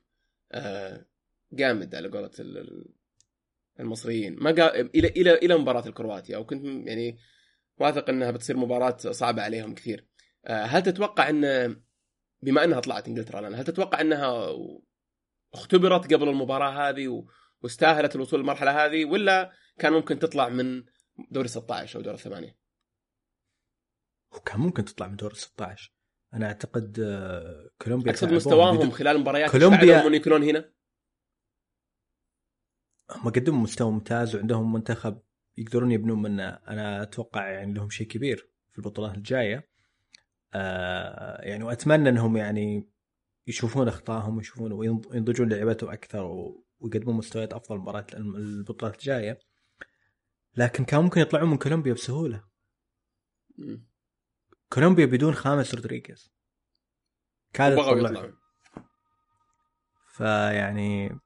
[0.51, 1.05] آه،
[1.53, 2.31] جامد على قولة
[3.79, 4.49] المصريين ما.
[4.95, 7.17] إلى إلى إلى مباراة الكرواتيا وكنت يعني
[7.77, 10.07] واثق إنها بتصير مباراة صعبة عليهم كثير
[10.45, 11.75] آه، هل تتوقع إن
[12.41, 14.47] بما إنها طلعت إنجلترا لنا هل تتوقع إنها
[15.53, 17.25] اختبرت قبل المباراة هذه
[17.61, 20.83] واستاهلت الوصول للمرحلة هذه ولا كان ممكن تطلع من
[21.31, 22.57] دوري 16 أو دوري الثمانيه
[24.35, 25.97] وكان ممكن تطلع من دوري 16
[26.33, 30.71] أنا أعتقد آه، كولومبيا أقصد مستواهم خلال المباريات كولومبيا يكونون هنا؟
[33.11, 35.21] هم قدموا مستوى ممتاز وعندهم منتخب
[35.57, 36.47] يقدرون يبنون منه.
[36.47, 39.69] أنا أتوقع يعني لهم شيء كبير في البطولات الجاية.
[40.53, 42.89] آه يعني وأتمنى إنهم يعني
[43.47, 49.39] يشوفون أخطائهم ويشوفون وينضجون لعبتهم أكثر ويقدمون مستويات أفضل مباراة البطولات الجاية.
[50.57, 52.43] لكن كان ممكن يطلعون من كولومبيا بسهولة.
[54.73, 56.31] كولومبيا بدون خامس رودريغيز.
[57.53, 58.37] كانت يطلعون.
[60.07, 61.19] فيعني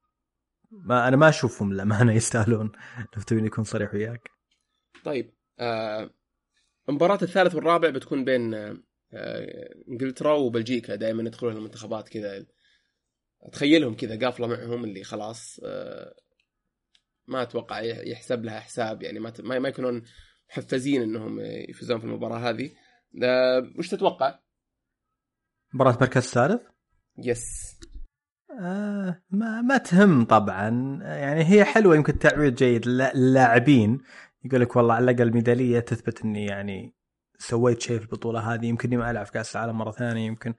[0.71, 2.71] ما أنا ما أشوفهم للأمانة يستاهلون.
[3.17, 4.31] لو تبيني يكون صريح وياك.
[5.03, 6.09] طيب آه
[6.89, 8.77] المباراة الثالث والرابع بتكون بين آه
[9.89, 10.95] إنجلترا وبلجيكا.
[10.95, 12.45] دائما يدخلون المنتخبات كذا.
[13.41, 16.15] أتخيلهم كذا قافلة معهم اللي خلاص آه
[17.27, 20.03] ما أتوقع يحسب لها حساب يعني ما ما يكونون
[20.49, 22.71] محفزين إنهم يفوزون في المباراة هذه.
[23.77, 24.39] وش تتوقع؟
[25.73, 26.61] مباراة مركز ثالث؟
[27.17, 27.79] يس.
[28.61, 30.99] آه ما ما تهم طبعا.
[31.03, 34.01] يعني هي حلوة يمكن تعويض جيد للاعبين.
[34.43, 36.95] يقول لك والله على الأقل ميدالية تثبت إني يعني
[37.37, 38.65] سويت شيء في البطولة هذه.
[38.65, 40.53] يمكن ما ألعب في كأس العالم مرة ثانية يمكن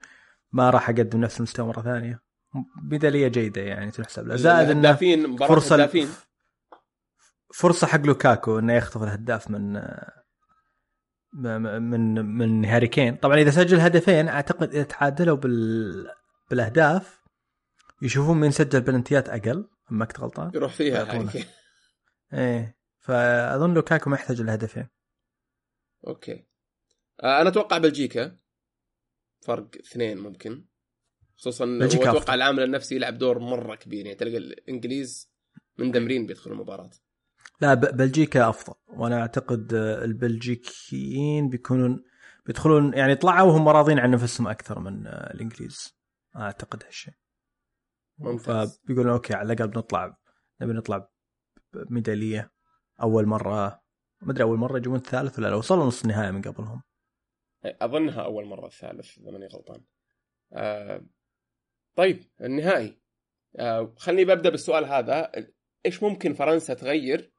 [0.51, 2.21] ما راح أقدم نفس المستوى مرة ثانية.
[2.83, 4.95] ميدالية جيدة يعني تحسب له زائد انه
[5.37, 6.07] فرصة الهدافين.
[7.53, 9.73] فرصة حق لوكاكو إنه يخطف الهداف من
[11.33, 13.15] من من هاري كين.
[13.15, 16.11] طبعا إذا سجل هدفين أعتقد إذا تعادلوا بال
[16.49, 17.23] بالأهداف
[18.01, 20.51] يشوفون مين سجل بلنتيات أقل ما كنت غلطان.
[20.55, 21.29] يروح فيها
[22.33, 24.87] إيه فأظن لوكاكو ما يحتاج الهدفين
[26.07, 26.47] okay.
[27.23, 28.37] آه، أنا أتوقع بلجيكا.
[29.41, 30.65] فرق اثنين ممكن.
[31.37, 34.05] خصوصا بلجيكا أتوقع العامل النفسي يلعب دور مرة كبير.
[34.05, 35.33] يعني تلقى الإنجليز
[35.77, 36.89] مندمرين بيدخلوا المباراة.
[37.61, 38.73] لا بلجيكا أفضل.
[38.87, 42.03] وأنا أعتقد البلجيكيين بيكونون
[42.45, 45.97] بيدخلون يعني طلعوا وهم راضين عن نفسهم أكثر من الإنجليز.
[46.35, 47.13] أعتقد هالشيء.
[48.17, 48.77] ممتاز.
[48.77, 50.17] فبيقولون okay على الأقل بنطلع
[50.61, 51.09] نبي نطلع
[51.73, 52.51] بميداليه
[53.01, 53.81] أول مرة.
[54.21, 56.83] ما أدري أول مرة يجون الثالث ولا لا وصلوا نص النهائي من قبلهم.
[57.65, 59.83] أظنها أول مرة الثالث إذا ماني غلطان.
[60.53, 61.05] آه
[61.95, 63.01] طيب النهائي.
[63.55, 65.31] آه خليني ببدأ بالسؤال هذا.
[65.85, 67.32] إيش ممكن فرنسا تغير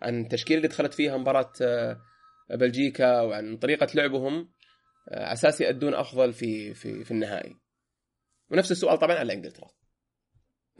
[0.00, 2.00] عن التشكيله اللي دخلت فيها مباراة آه
[2.50, 4.48] بلجيكا وعن طريقة لعبهم
[5.08, 7.56] آه أساس يأدون أفضل في في في النهائي.
[8.50, 9.68] ونفس السؤال طبعا على إنجلترا.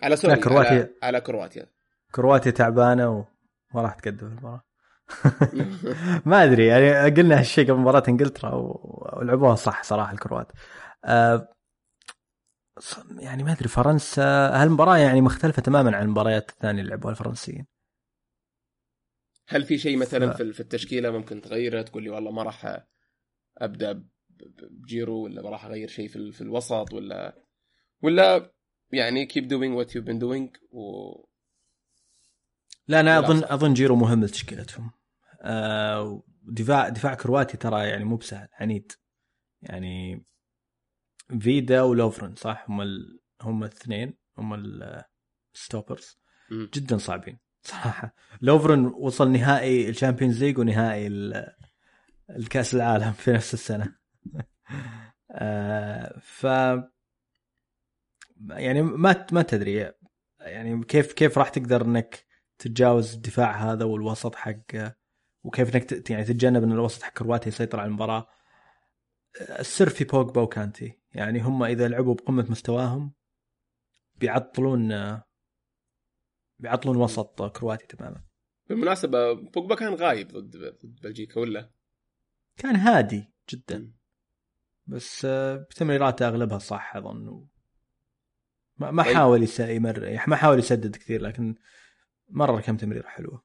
[0.03, 0.71] على سوري كرواتيا.
[0.71, 1.67] على, على كرواتيا.
[2.15, 4.65] كرواتيا تعبانة وما راح تقدم المباراة.
[6.27, 10.53] ما أدري يعني قلنا هالشيء قبل مباراة إنجلترا ولعبوها صح صراحة الكروات.
[11.05, 11.49] أه
[13.19, 14.23] يعني ما أدري فرنسا
[14.63, 17.67] هالمباراة يعني مختلفة تماما عن المباريات الثانية اللي لعبوها الفرنسيين.
[19.49, 20.43] هل في شيء مثلا ف...
[20.43, 22.87] في التشكيلة ممكن تغيره؟ تقول لي والله ما راح
[23.59, 24.05] أبدأ
[24.71, 27.45] بجيرو ولا ما راح أغير شيء في, في الوسط ولا
[28.03, 28.53] ولا
[28.93, 31.15] يعني keep doing what you've been doing و
[32.89, 34.91] لا أنا أظن أظن جيرو مهم لتشكيلتهم.
[35.43, 38.93] آه دفاع دفاع كرواتي ترى يعني مو بسهل عنيد.
[39.63, 40.27] يعني
[41.41, 43.21] فيدا ولوفرن صح؟ هم ال...
[43.43, 44.55] هم الاثنين هم
[45.55, 46.19] ال stoppers
[46.53, 47.39] جدا صعبين.
[47.63, 48.15] صراحة.
[48.41, 51.07] لوفرن وصل نهائي ال Champions League ونهائي
[52.31, 53.95] الكأس العالم في نفس السنة.
[55.31, 56.45] آه ف
[58.51, 59.93] يعني ما ما تدري.
[60.41, 62.25] يعني كيف كيف راح تقدر إنك
[62.59, 64.95] تتجاوز الدفاع هذا والوسط حق
[65.45, 68.29] وكيف إنك يعني تتجنب إن الوسط حق كرواتيا يسيطر على المباراة.
[69.41, 70.99] السر في بوجبا وكانتي.
[71.13, 73.13] يعني هم إذا لعبوا بقمة مستواهم
[74.17, 74.93] بيعطلون
[76.59, 78.25] بيعطلون وسط كرواتي تماما.
[78.69, 81.71] بالمناسبة بوجبا كان غايب ضد ضد بلجيكا ولا؟
[82.57, 83.93] كان هادي جدا.
[84.87, 85.27] بس
[85.71, 87.47] بتمريراته أغلبها صح أظن
[88.79, 89.15] ما طيب.
[89.15, 91.55] حاول يمر ما حاول يسدد كثير لكن
[92.31, 93.45] مرة كم تمريرة حلوة.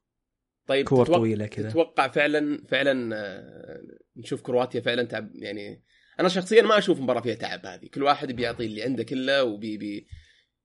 [0.66, 1.70] طيب كور تتوقع طويلة كذا.
[1.70, 3.80] تتوقع فعلا فعلا آه،
[4.16, 5.84] نشوف كرواتيا فعلا تعب يعني
[6.20, 7.88] أنا شخصيا ما أشوف مباراة فيها تعب هذه.
[7.94, 10.06] كل واحد بيعطي اللي عنده كله وبي بي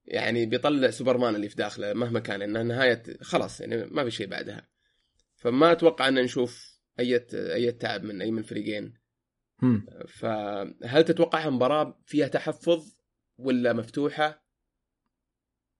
[0.09, 4.27] يعني بيطلع سوبرمان اللي في داخله مهما كان إنها نهاية خلاص يعني ما في شيء
[4.27, 4.67] بعدها.
[5.35, 8.93] فما أتوقع ان نشوف أي أي تعب من أي من الفريقين.
[10.07, 12.95] فهل تتوقعها مباراه فيها تحفظ
[13.37, 14.43] ولا مفتوحة؟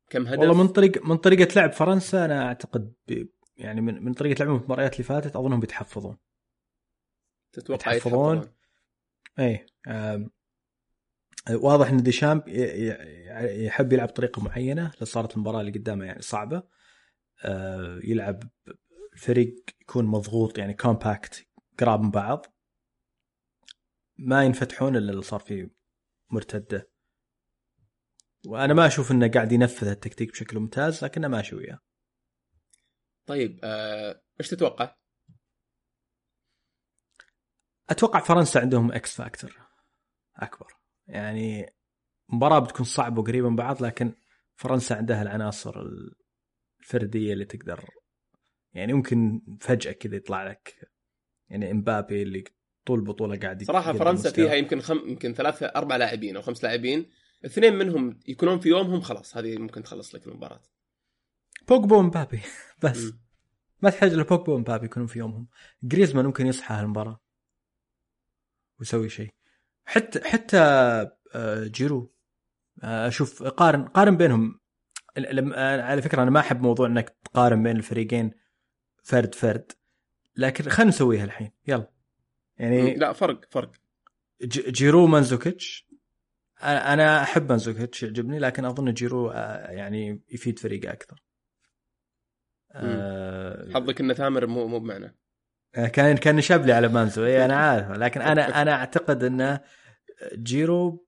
[0.09, 2.93] كم هدف؟ والله من طريق من طريقة لعب فرنسا أنا أعتقد
[3.57, 6.17] يعني من من طريقة لعبهم في المباريات اللي فاتت أظنهم بيتحفظون.
[7.51, 8.53] تتوقع يتحفظون؟
[9.39, 9.65] اي
[11.49, 12.43] واضح إن ديشامب
[13.65, 16.63] يحب يلعب بطريقة معينة لصارت المباراة اللي قدامه يعني صعبة
[17.43, 18.43] أه يلعب
[19.13, 21.47] الفريق يكون مضغوط يعني compact
[21.79, 22.45] قراب من بعض.
[24.17, 25.69] ما ينفتحون إلا اللي صار فيه
[26.29, 26.89] مرتدة.
[28.47, 31.79] وأنا ما أشوف إنه قاعد ينفذ التكتيك بشكل ممتاز لكنه ماشي وياه
[33.25, 34.95] طيب آه، إيش تتوقع؟
[37.89, 39.67] أتوقع فرنسا عندهم X factor
[40.35, 40.78] أكبر.
[41.09, 41.73] يعني
[42.29, 44.13] مباراة بتكون صعبة وقريبة من بعض لكن
[44.55, 45.81] فرنسا عندها العناصر
[46.79, 47.85] الفردية اللي تقدر.
[48.73, 50.89] يعني ممكن فجأة كذا يطلع لك
[51.49, 52.43] يعني إمبابي اللي
[52.85, 54.97] طول البطوله قاعد صراحة فرنسا فيها يمكن خم...
[54.97, 57.09] يمكن ثلاثة أربع لاعبين أو خمس لاعبين
[57.45, 60.61] اثنين منهم يكونون في يومهم خلاص هذه ممكن تخلص لك المباراة.
[61.67, 62.41] بوجبا ومبابي.
[62.83, 63.19] بس م.
[63.81, 65.47] ما تحتاج لبوجبا ومبابي يكونون في يومهم.
[65.83, 67.21] جريزمان ممكن يصحى هالمباراة
[68.79, 69.29] ويسوي شيء.
[69.89, 70.57] حتى حتى
[71.35, 72.13] آه، جيرو
[72.83, 74.59] آه، أشوف قارن قارن بينهم.
[75.17, 78.31] على فكرة أنا ما أحب موضوع إنك تقارن بين الفريقين
[79.03, 79.71] فرد فرد.
[80.35, 81.51] لكن خلينا نسويها الحين.
[81.67, 81.91] يلا.
[82.57, 83.71] يعني لا فرق فرق.
[84.45, 85.87] جيرو مانزوكيتش
[86.63, 91.23] أنا أحب مانزوكيتش يعجبني لكن أظن جيرو آه، يعني يفيد فريقه أكثر.
[92.71, 95.15] أه حظك ان ثامر مو مو بمعنى.
[95.75, 97.25] آه، كان كان شاب على مانزو.
[97.25, 97.91] اي أنا عارف.
[97.91, 99.61] لكن أنا أنا أعتقد إنه
[100.33, 101.07] جيرو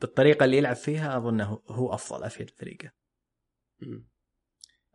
[0.00, 2.92] بالطريقة اللي يلعب فيها اظنه هو أفضل افيد فريقه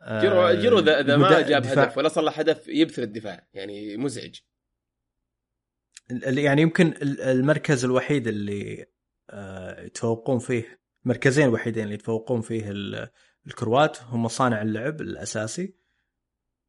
[0.04, 1.84] جيرو جيرو اذا ما جاب دفاع.
[1.84, 4.40] هدف ولا صلح هدف يبثر الدفاع يعني مزعج.
[6.10, 8.86] يعني يمكن المركز الوحيد اللي
[9.30, 12.74] آه، يتفوقون فيه المركزين الوحيدين اللي يتفوقون فيه
[13.48, 15.76] الكروات هم صانع اللعب الأساسي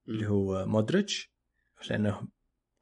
[0.09, 1.33] اللي هو مودريتش
[1.91, 2.29] لأنه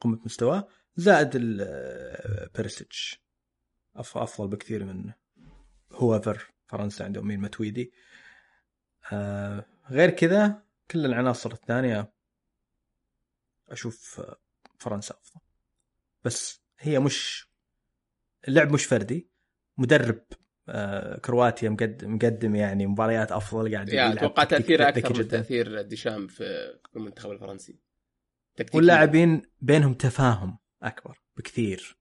[0.00, 0.68] قمة مستواه.
[0.96, 3.24] زائد آه، بيرسيتش
[3.96, 5.12] أفضل بكثير من
[5.92, 7.92] هوفر فرنسا عندهم مين متويدي.
[9.12, 12.12] آه غير كذا كل العناصر الثانية
[13.68, 14.22] أشوف
[14.78, 15.40] فرنسا أفضل.
[16.24, 17.48] بس هي مش
[18.48, 19.28] اللعب مش فردي.
[19.78, 20.24] مدرب
[20.68, 26.26] آه كرواتيا مقدم مقدم يعني مباريات أفضل قاعد يعني أتوقع تأثيره أكثر من تأثير ديشام
[26.26, 27.78] في المنتخب الفرنسي.
[28.74, 30.58] واللاعبين بينهم تفاهم.
[30.86, 31.98] أكبر بكثير.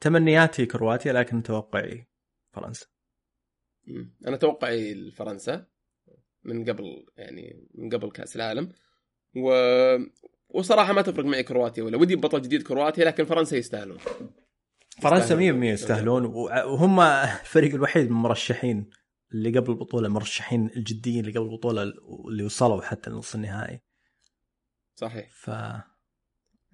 [0.00, 2.08] تمنياتي كرواتيا لكن توقعي
[2.52, 2.86] فرنسا.
[4.26, 5.66] أنا توقعي فرنسا
[6.42, 8.72] من قبل يعني من قبل كأس العالم.
[9.36, 9.50] و
[10.48, 11.96] وصراحة ما تفرق معي كرواتيا ولا.
[11.96, 13.98] ودي بطل جديد كرواتيا لكن فرنسا يستاهلون.
[15.02, 16.24] فرنسا 100% يستاهلون.
[16.24, 18.90] وهم الفريق الوحيد من المرشحين
[19.32, 21.82] اللي قبل البطولة مرشحين الجديين اللي قبل البطولة
[22.28, 23.82] اللي وصلوا حتى لنص النهائي.
[24.94, 25.30] صحيح.
[25.30, 25.50] ف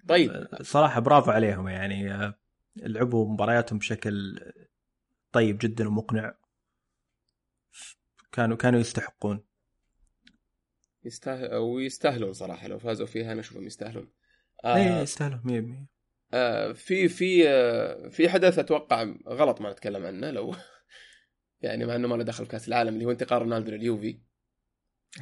[0.07, 0.47] طيب.
[0.61, 2.33] صراحة برافو عليهم يعني
[2.75, 4.39] لعبوا مبارياتهم بشكل
[5.31, 6.33] طيب جدا ومقنع.
[8.31, 9.43] كانوا كانوا يستحقون.
[11.05, 14.11] يستاهل ويستاهلون صراحة لو فازوا فيها أنا أشوفهم يستاهلون.
[14.65, 15.87] آه اي يستاهلون 100%
[16.33, 20.55] آه في في آه في حدث أتوقع غلط ما نتكلم عنه لو
[21.61, 24.19] يعني مع إنه ما له دخل في كأس العالم اللي هو انتقال رونالدو لليوفي.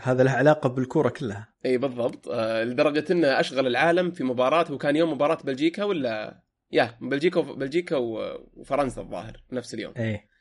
[0.02, 1.54] هذا له علاقة بالكورة كلها.
[1.66, 2.28] إي بالضبط.
[2.30, 6.42] آه لدرجة انه أشغل العالم في مباراة وكان يوم مباراة بلجيكا ولا؟
[6.72, 9.94] يا بلجيكا بلجيكا وفرنسا الظاهر نفس اليوم.
[9.98, 10.36] إيه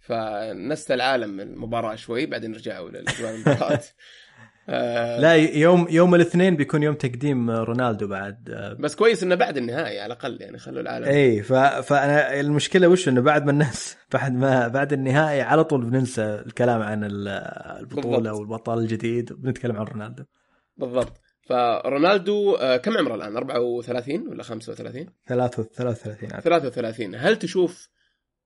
[0.00, 3.80] فنسى العالم المباراة شوي بعدين رجعوا لاجواء المباراة.
[4.68, 8.50] آه لا يوم يوم الاثنين بيكون يوم تقديم رونالدو بعد
[8.80, 11.04] بس كويس إنه بعد النهائي على الأقل يعني خلوا العالم.
[11.04, 11.42] إي.
[11.42, 16.82] فانا المشكلة وش إنه بعد ما الناس بعد ما بعد النهائي على طول بننسى الكلام
[16.82, 18.38] عن البطولة بالضبط.
[18.38, 20.24] والبطل الجديد وبنتكلم عن رونالدو.
[20.76, 21.20] بالضبط.
[21.42, 27.88] فرونالدو آه، كم عمره الآن؟ 34 ولا 35 33 33 هل تشوف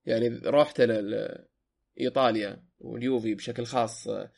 [0.05, 4.31] يعني رحت لايطاليا واليوفي بشكل خاص آه،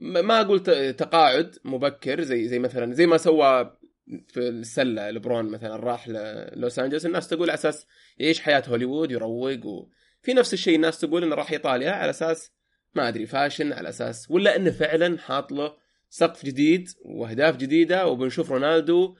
[0.00, 0.60] ما أقول
[0.94, 3.78] تقاعد مبكر زي زي مثلا زي ما سوى
[4.26, 7.86] في السلة لبرون مثلا راح للوس أنجلوس الناس تقول على أساس
[8.18, 12.52] يعيش حياة هوليوود يروق وفي نفس الشيء الناس تقول إنه راح إيطاليا على أساس
[12.94, 15.72] ما أدري فاشن على أساس ولا إنه فعلا حاط له
[16.10, 19.16] سقف جديد وأهداف جديدة وبنشوف رونالدو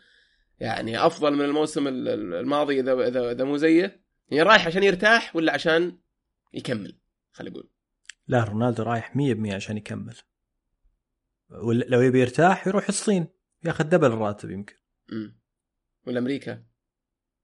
[0.61, 4.01] يعني أفضل من الموسم الماضي اذا اذا إذا مو زيه.
[4.31, 5.99] يعني رايح عشان يرتاح ولا عشان
[6.55, 6.99] يكمل؟
[7.33, 7.70] خلينا نقول
[8.29, 10.14] لا رونالدو رايح 100% عشان يكمل.
[11.88, 13.26] لو يبي يرتاح يروح الصين
[13.64, 14.74] ياخذ double الراتب يمكن.
[15.12, 15.38] امم
[16.07, 16.64] ولا أمريكا؟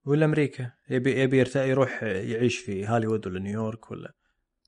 [0.07, 4.15] ولا أمريكا يبي يبي يرتاح يروح يعيش في هوليوود ولا نيويورك ولا.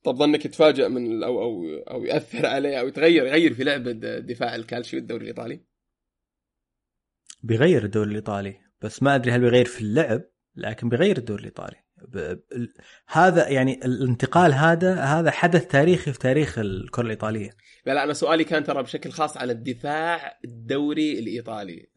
[0.03, 4.55] طب ظنك يتفاجئ من أو أو أو يأثر عليه أو يتغير يغير في لعبة دفاع
[4.55, 5.65] الكالشيو الدوري الإيطالي؟
[7.43, 10.21] بيغير الدوري الإيطالي بس ما أدري هل بيغير في اللعب
[10.55, 11.86] لكن بيغير الدوري الإيطالي.
[13.07, 17.49] هذا يعني الانتقال هذا هذا حدث تاريخي في تاريخ الكرة الإيطالية.
[17.85, 21.89] لا لا أنا سؤالي كان ترى بشكل خاص على الدفاع الدوري الإيطالي.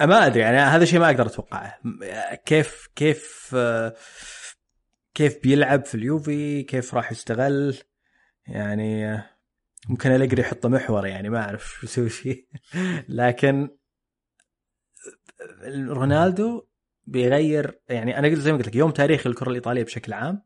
[0.00, 1.78] ما أدري يعني هذا شيء ما أقدر أتوقعه.
[2.44, 3.56] كيف كيف
[5.14, 7.78] كيف بيلعب في اليوفي؟ كيف راح يستغل؟
[8.46, 9.22] يعني
[9.88, 12.46] ممكن الجري يحطه محور يعني ما أعرف شو يسوي فيه.
[13.08, 13.68] لكن
[15.88, 16.66] رونالدو
[17.06, 20.42] بيغير يعني أنا قلت زي ما قلت لك يوم تاريخ الكرة الإيطالية بشكل عام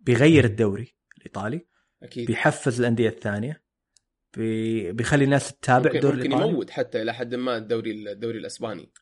[0.00, 1.66] بيغير الدوري الإيطالي
[2.02, 2.26] أكيد.
[2.26, 3.62] بيحفز الأندية الثانية
[4.36, 4.92] بي...
[4.92, 6.52] بيخلي الناس تتابع الدوري ممكن الإيطالي.
[6.52, 8.92] يموت حتى إلى حد ما الدوري الدوري الأسباني.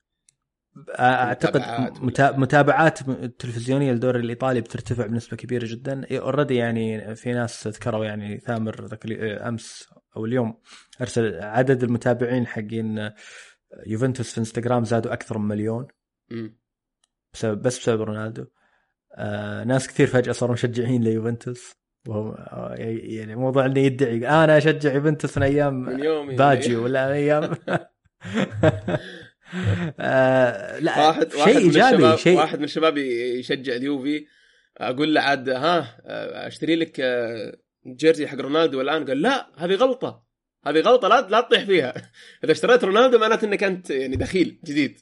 [0.90, 2.30] أعتقد متابعات متا...
[2.30, 6.18] متابعات التلفزيونية للدوري الإيطالي بترتفع بنسبة كبيرة جدا.
[6.18, 10.60] already يعني في ناس ذكروا يعني ثامر ذاك ال- أمس أو اليوم
[11.00, 13.10] أرسل عدد المتابعين حقين
[13.86, 15.86] يوفنتوس في إنستغرام زادوا أكثر من مليون.
[17.32, 18.44] بسبب بس بسبب رونالدو.
[19.14, 21.74] آه ناس كثير فجأة صاروا مشجعين ليوفنتوس.
[22.08, 27.12] وهو آه، يعني موضوع انه يدعي أنا أشجع يوفنتوس من أيام من يوم باجي ولا
[27.12, 27.50] أيام.
[30.00, 34.26] آه لا واحد شيء من إيجابي الشباب شيء واحد من الشباب يشجع اليوفي.
[34.78, 35.96] أقول له عاد ها
[36.46, 37.56] أشتري لك آه،
[37.86, 39.04] جيرزي حق رونالدو الآن.
[39.04, 40.24] قال لا هذه غلطة.
[40.66, 41.94] هذه غلطة لا لا تطيح فيها.
[42.44, 45.00] إذا اشتريت رونالدو معناته إنك أنت يعني دخيل جديد.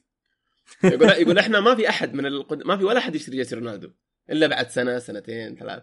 [0.84, 2.62] يقول يقول إحنا ما في أحد من القد...
[2.62, 3.90] ما في ولا أحد يشتري جيرسي رونالدو
[4.30, 5.82] إلا بعد سنة سنتين ثلاث.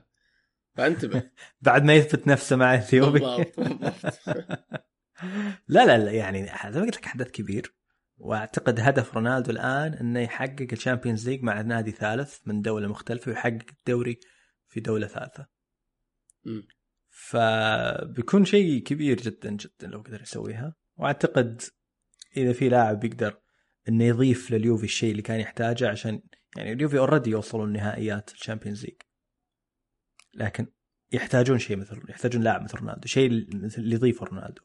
[0.75, 1.23] فانتبه.
[1.61, 4.19] بعد ما يثبت نفسه مع اليوفي بالضبط بالضبط.
[5.67, 7.75] لا لا لا يعني زي ما قلت لك حدث كبير.
[8.17, 13.65] وأعتقد هدف رونالدو الآن إنه يحقق الشامبيونز ليج مع نادي ثالث من دولة مختلفة ويحقق
[13.79, 14.19] الدوري
[14.67, 15.47] في دولة ثالثة.
[16.45, 16.67] مم.
[17.09, 20.75] فبيكون شيء كبير جدا جدا لو قدر يسويها.
[20.97, 21.61] وأعتقد
[22.37, 23.39] إذا في لاعب يقدر
[23.89, 26.21] إنه يضيف لليوفي الشيء اللي كان يحتاجه عشان
[26.57, 29.01] يعني اليوفي already يوصلوا النهائيات الشامبيونز ليج.
[30.33, 30.67] لكن
[31.11, 34.61] يحتاجون شيء مثل يحتاجون لاعب مثل رونالدو شيء اللي يضيفه رونالدو.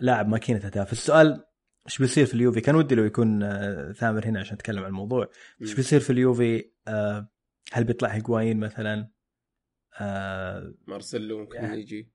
[0.00, 0.92] لاعب ماكينه أهداف.
[0.92, 1.44] السؤال
[1.86, 5.30] إيش بيصير في اليوفي؟ كان ودي لو يكون آه، ثامر هنا عشان نتكلم عن الموضوع.
[5.62, 5.74] إيش.
[5.74, 7.30] بيصير في اليوفي آه،
[7.72, 9.10] هل بيطلع هيجوايين مثلا؟
[10.00, 12.12] آه، مارسيلو ممكن يعني يجي.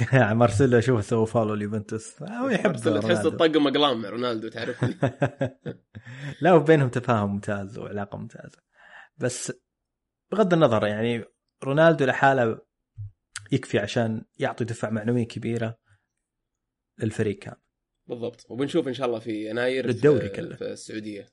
[0.32, 3.26] مارسيلو اشوفه سوى فولو اليوفنتوس هو يحب تحس.
[3.26, 4.84] الطقم أقلام رونالدو تعرف
[6.42, 8.58] لا وبينهم تفاهم ممتاز وعلاقة ممتازة.
[9.18, 9.52] بس
[10.32, 11.24] بغض النظر يعني
[11.64, 12.58] رونالدو لحاله
[13.52, 15.78] يكفي عشان يعطي دفع معنوي كبيرة
[16.98, 17.56] للفريق كامل.
[18.06, 18.46] بالضبط.
[18.48, 20.56] وبنشوف إن شاء الله في يناير للدوري في, كله.
[20.56, 21.26] في السعودية.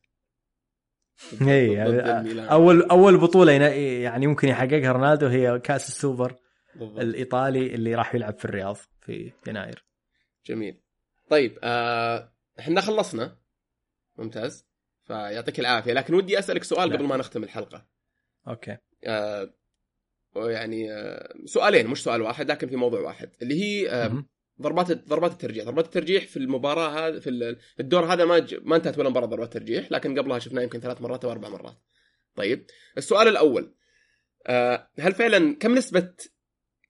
[1.42, 2.52] اي يعني.
[2.52, 6.36] أول أول بطولة يعني ممكن يحققها رونالدو هي كأس السوبر.
[6.80, 7.00] بالضبط.
[7.00, 9.86] الإيطالي اللي راح يلعب في الرياض في يناير.
[10.46, 10.82] جميل.
[11.30, 13.38] طيب آه، إحنا خلصنا.
[14.18, 14.66] ممتاز.
[15.04, 15.94] فيعطيك العافية.
[15.94, 16.96] لكن ودي أسألك سؤال لا.
[16.96, 17.86] قبل ما نختم الحلقة.
[18.48, 18.78] أوكي.
[19.06, 19.54] آه،
[20.36, 23.30] يعني آه، سؤالين مش سؤال واحد لكن في موضوع واحد.
[23.42, 24.26] اللي هي آه،.
[24.62, 25.66] ضربات ضربات الترجيح.
[25.66, 29.26] ضربات الترجيح في المباراة هذا في ال- الدور هذا ما ج- ما انتهت ولا مباراة
[29.26, 31.78] ضربات ترجيح لكن قبلها شفناه يمكن ثلاث مرات أو أربع مرات.
[32.36, 32.66] طيب
[32.98, 33.74] السؤال الأول
[34.48, 36.14] آه، هل فعلا كم نسبة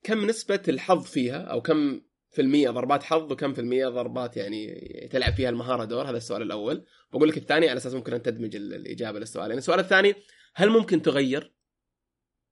[0.07, 4.67] كم نسبة الحظ فيها؟ أو كم في المية ضربات حظ وكم في المية ضربات يعني
[5.11, 6.85] تلعب فيها المهارة دور؟ هذا السؤال الأول.
[7.11, 9.57] بقول لك الثاني على أساس ممكن أن تدمج ال- الإجابة للسؤالين.
[9.57, 10.15] السؤال الثاني
[10.55, 11.53] هل ممكن تغير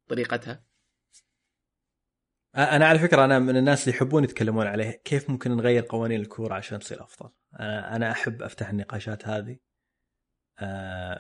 [0.10, 0.64] طريقتها؟
[2.56, 5.02] أنا على فكرة أنا من الناس اللي يحبون يتكلمون عليه.
[5.04, 7.30] كيف ممكن نغير قوانين الكورة عشان تصير أفضل؟
[7.60, 9.58] أنا أنا أحب أفتح النقاشات هذه.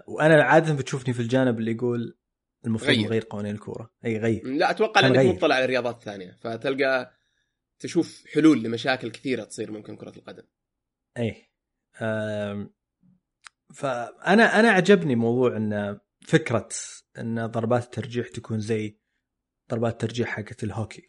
[0.07, 2.17] وأنا عادة بتشوفني في الجانب اللي يقول
[2.65, 3.05] المفروض غير.
[3.05, 5.33] نغير قوانين الكورة أي غير لا أتوقع لأنك هنغير.
[5.33, 7.11] مطلع على الرياضات الثانية فتلقى
[7.79, 10.43] تشوف حلول لمشاكل كثيرة تصير ممكن كرة القدم
[11.17, 11.49] اي
[12.01, 12.73] آم،
[13.73, 16.69] فأنا أنا عجبني موضوع إن فكرة
[17.17, 18.97] إن ضربات الترجيح تكون زي
[19.71, 21.07] ضربات الترجيح حقت الهوكي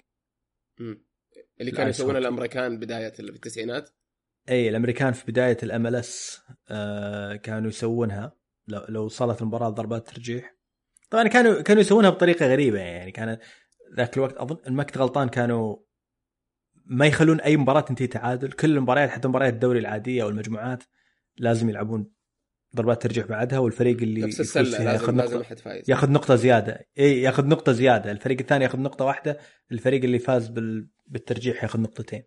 [0.80, 1.04] مم.
[1.61, 2.22] اللي كانوا يسوونها هوكي.
[2.28, 3.90] الأمريكان بداية ال- في التسعينات
[4.48, 6.40] اي الأمريكان في بداية ال MLS
[7.42, 8.36] كانوا يسوونها
[8.68, 10.55] لو لو وصلت المباراة ضربات ترجيح
[11.11, 13.11] طبعا كانوا كانوا يسوونها بطريقة غريبة يعني.
[13.11, 13.38] كان
[13.96, 15.76] ذاك الوقت أظن كنت غلطان كانوا
[16.86, 18.52] ما يخلون أي مباراة تنتهي تعادل.
[18.52, 20.84] كل المباريات حتى مباريات الدوري العادية والمجموعات
[21.38, 22.11] لازم يلعبون
[22.76, 25.90] ضربات ترجيح بعدها والفريق اللي نفس ياخذ لازم لازم نقطة فايز.
[25.90, 26.86] ياخذ نقطة زيادة.
[26.98, 28.11] إي ياخذ نقطة زيادة.
[28.11, 29.38] الفريق الثاني ياخذ نقطة واحدة
[29.72, 30.88] الفريق اللي فاز بال...
[31.07, 32.22] بالترجيح ياخذ نقطتين.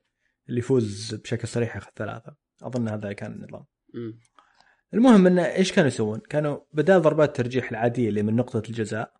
[0.50, 2.36] اللي يفوز بشكل صريح ياخذ ثلاثة.
[2.64, 3.66] أظن هذا كان النظام.
[4.94, 9.14] المهم انه إيش كانوا يسوون؟ كانوا بدال ضربات الترجيح العادية اللي من نقطة الجزاء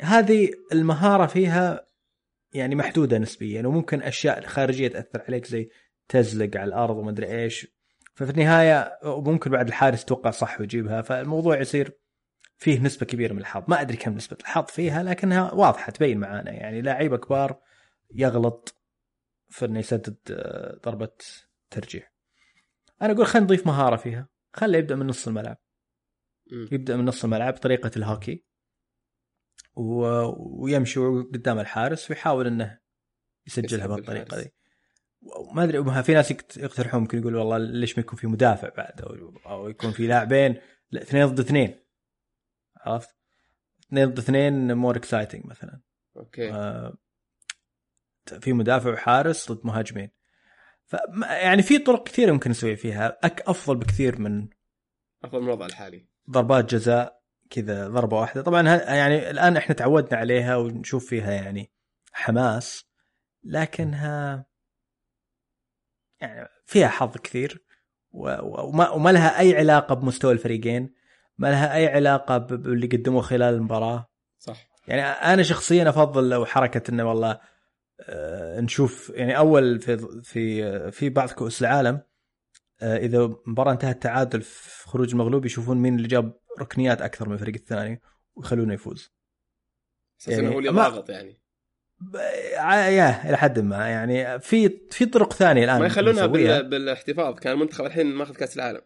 [0.00, 1.86] هذه المهارة فيها
[2.52, 5.70] يعني محدودة نسبيا وممكن أشياء خارجية تأثر عليك زي
[6.08, 7.66] تزلق على الأرض وما أدري إيش.
[8.14, 11.98] ففي النهاية ممكن بعد الحارس توقع صح ويجيبها فالموضوع يصير
[12.56, 13.64] فيه نسبة كبيرة من الحظ.
[13.68, 16.50] ما أدري كم نسبة الحظ فيها لكنها واضحة تبين معانا.
[16.50, 17.60] يعني لعيبه كبار
[18.14, 18.74] يغلط
[19.48, 21.12] في إنه يسدد آه، ضربة
[21.70, 22.12] ترجيح.
[23.02, 24.28] أنا أقول خلينا نضيف مهارة فيها.
[24.52, 25.58] خليه يبدأ من نص الملعب.
[26.52, 26.68] مم.
[26.72, 28.44] يبدأ من نص الملعب بطريقه الهوكي.
[29.76, 30.04] و...
[30.62, 32.78] ويمشي قدام الحارس ويحاول إنه
[33.46, 34.40] يسجلها بالطريقة.
[34.42, 34.54] دي
[35.54, 39.00] ما أدري في ناس يقت- يقترحون ممكن يقول والله ليش ما يكون في مدافع بعد؟
[39.00, 40.60] أو, أو يكون في لاعبين.
[40.90, 41.84] لا اثنين ضد اثنين.
[42.76, 43.16] عرفت؟
[43.88, 45.80] اثنين ضد اثنين more exciting مثلا.
[46.16, 46.52] okay.
[46.52, 46.96] آه،
[48.40, 50.10] في مدافع وحارس ضد مهاجمين.
[50.88, 53.18] ف يعني في طرق كثيرة ممكن نسوي فيها.
[53.24, 54.48] أك أفضل بكثير من
[55.24, 56.08] أفضل من الوضع الحالي.
[56.30, 58.42] ضربات جزاء كذا ضربة واحدة.
[58.42, 61.72] طبعا يعني الآن إحنا تعودنا عليها ونشوف فيها يعني
[62.12, 62.84] حماس
[63.44, 64.46] لكنها
[66.20, 67.64] يعني فيها حظ كثير.
[68.10, 70.94] وما, وما لها أي علاقة بمستوى الفريقين
[71.38, 74.10] ما لها أي علاقة باللي قدموه خلال المباراة.
[74.38, 74.68] صح.
[74.86, 77.40] يعني أنا شخصيا أفضل لو حركة إنه والله
[78.60, 82.00] نشوف يعني أول في في في بعض كؤوس العالم
[82.82, 87.34] آه، إذا المباراه انتهت تعادل في خروج المغلوب يشوفون مين اللي جاب ركنيات أكثر من
[87.34, 88.00] الفريق الثاني
[88.36, 89.12] ويخلونه يفوز.
[90.20, 91.40] أساس انه يعني هو اللي ضاغط يعني.
[92.64, 96.26] يا إلى حد ما يعني في في طرق ثانية الآن ما يخلونها.
[96.26, 96.68] بال...
[96.68, 98.80] بالاحتفاظ كان المنتخب الحين ماخذ كأس العالم.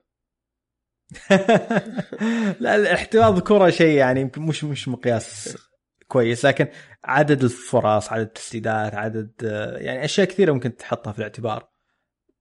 [2.60, 5.56] لا الاحتفاظ بكره شيء يعني يمكن مش مش مقياس.
[6.12, 6.68] كويس لكن
[7.04, 11.68] عدد الفرص عدد التسديدات عدد آه، يعني أشياء كثيرة ممكن تحطها في الاعتبار.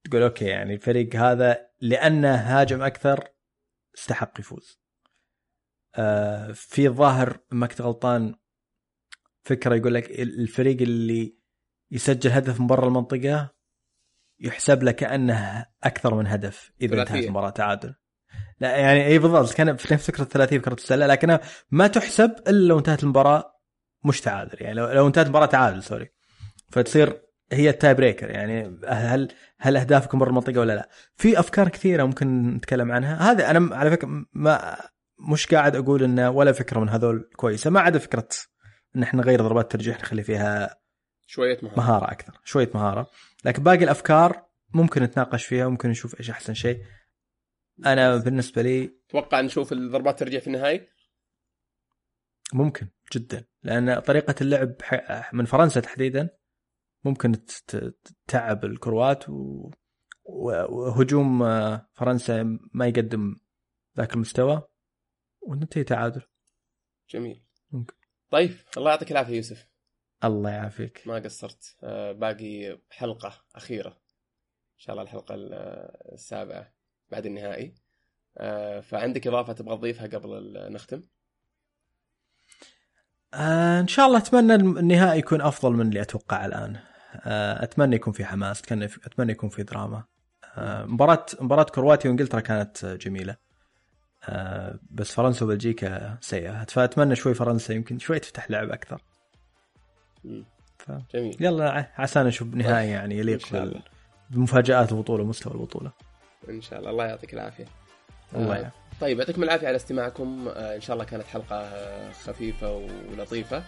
[0.04, 3.28] تقول أوكي يعني الفريق هذا لأنه هاجم أكثر
[3.98, 4.82] استحق يفوز.
[5.96, 8.36] آه، في الظاهر ما كنت غلطان
[9.44, 11.38] فكرة يقول لك الفريق اللي
[11.92, 13.54] يسجل هدف من برا المنطقة
[14.40, 17.14] يحسب له كأنه أكثر من هدف إذا ثلاثية.
[17.14, 17.96] انتهت المباراه تعادل.
[18.60, 21.42] لا يعني إي بالضبط كان في نفس فكرة الثلاثيه في كرة السلة لكنها
[21.72, 23.51] ما تحسب إلا لو انتهت المباراة
[24.04, 26.10] مش تعادل يعني لو, لو انتهت المباراة تعادل sorry.
[26.72, 27.22] فتصير
[27.52, 32.04] هي ال tie breaker يعني هل هل اهدافكم برا المنطقة ولا لا؟ في أفكار كثيرة
[32.04, 34.78] ممكن نتكلم عنها، هذا أنا على فكرة ما
[35.32, 38.28] مش قاعد أقول إنه ولا فكرة من هذول كويسة، ما عدا فكرة
[38.96, 40.78] إن إحنا نغير ضربات الترجيح نخلي فيها
[41.28, 41.78] شوية مهارة.
[41.78, 43.10] مهارة أكثر، شوية مهارة،
[43.46, 46.82] لكن باقي الأفكار ممكن نتناقش فيها وممكن نشوف إيش أحسن شيء.
[47.86, 50.88] أنا بالنسبة لي أتوقع نشوف الضربات الترجيح في النهائي؟
[52.54, 52.88] ممكن.
[53.12, 53.46] جدا.
[53.64, 54.76] لأن طريقة اللعب
[55.34, 56.30] من فرنسا تحديدا
[57.04, 57.46] ممكن
[58.26, 59.72] تتعب الكروات و...
[60.70, 63.36] وهجوم آه، فرنسا ما يقدم
[63.98, 64.62] ذاك المستوى.
[65.42, 66.22] وننتهي تعادل.
[67.10, 67.46] جميل.
[67.72, 67.96] ممكن.
[68.30, 69.68] طيب الله يعطيك العافية يوسف.
[70.24, 71.08] الله يعافيك.
[71.08, 71.78] ما قصرت.
[71.84, 73.90] آه، باقي حلقة أخيرة.
[73.90, 75.54] إن شاء الله الحلقة ال-
[76.14, 76.74] السابعة
[77.12, 77.76] بعد النهائي.
[78.38, 81.02] آه، فعندك إضافة تبغى تضيفها قبل نختم؟
[83.34, 86.76] آه إن شاء الله أتمنى النهائي يكون أفضل من اللي أتوقع الآن.
[87.26, 90.04] آه أتمنى يكون في حماس أتمنى يكون في دراما.
[90.56, 93.36] آه مباراة مباراة كرواتيا وإنجلترا كانت جميلة.
[94.30, 96.66] آه بس فرنسا وبلجيكا سيئة.
[96.66, 99.02] فأتمنى شوي فرنسا يمكن شوي تفتح لعب أكثر.
[100.80, 100.92] ف...
[101.14, 101.38] جميل.
[101.40, 103.82] يلا ع- عسى نشوف نهائي يعني يليق بال-
[104.30, 105.92] بمفاجآت البطولة ومستوى البطولة.
[106.50, 106.92] إن شاء الله.
[106.92, 107.66] الله يعطيك العافية.
[108.36, 108.81] الله يعافيك.
[109.02, 110.48] طيب يعطيكم العافية على استماعكم.
[110.56, 111.70] آه، إن شاء الله كانت حلقة
[112.26, 113.64] خفيفة ولطيفة.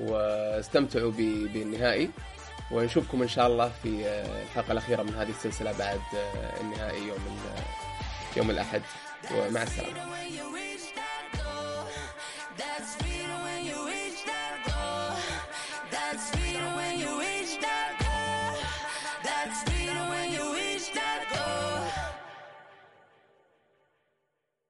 [0.00, 2.10] واستمتعوا بالنهائي.
[2.70, 7.40] ونشوفكم إن شاء الله في آه، الحلقة الأخيرة من هذه السلسلة بعد آه، النهائي يوم
[8.36, 8.82] يوم الأحد.
[9.34, 10.06] ومع السلامة.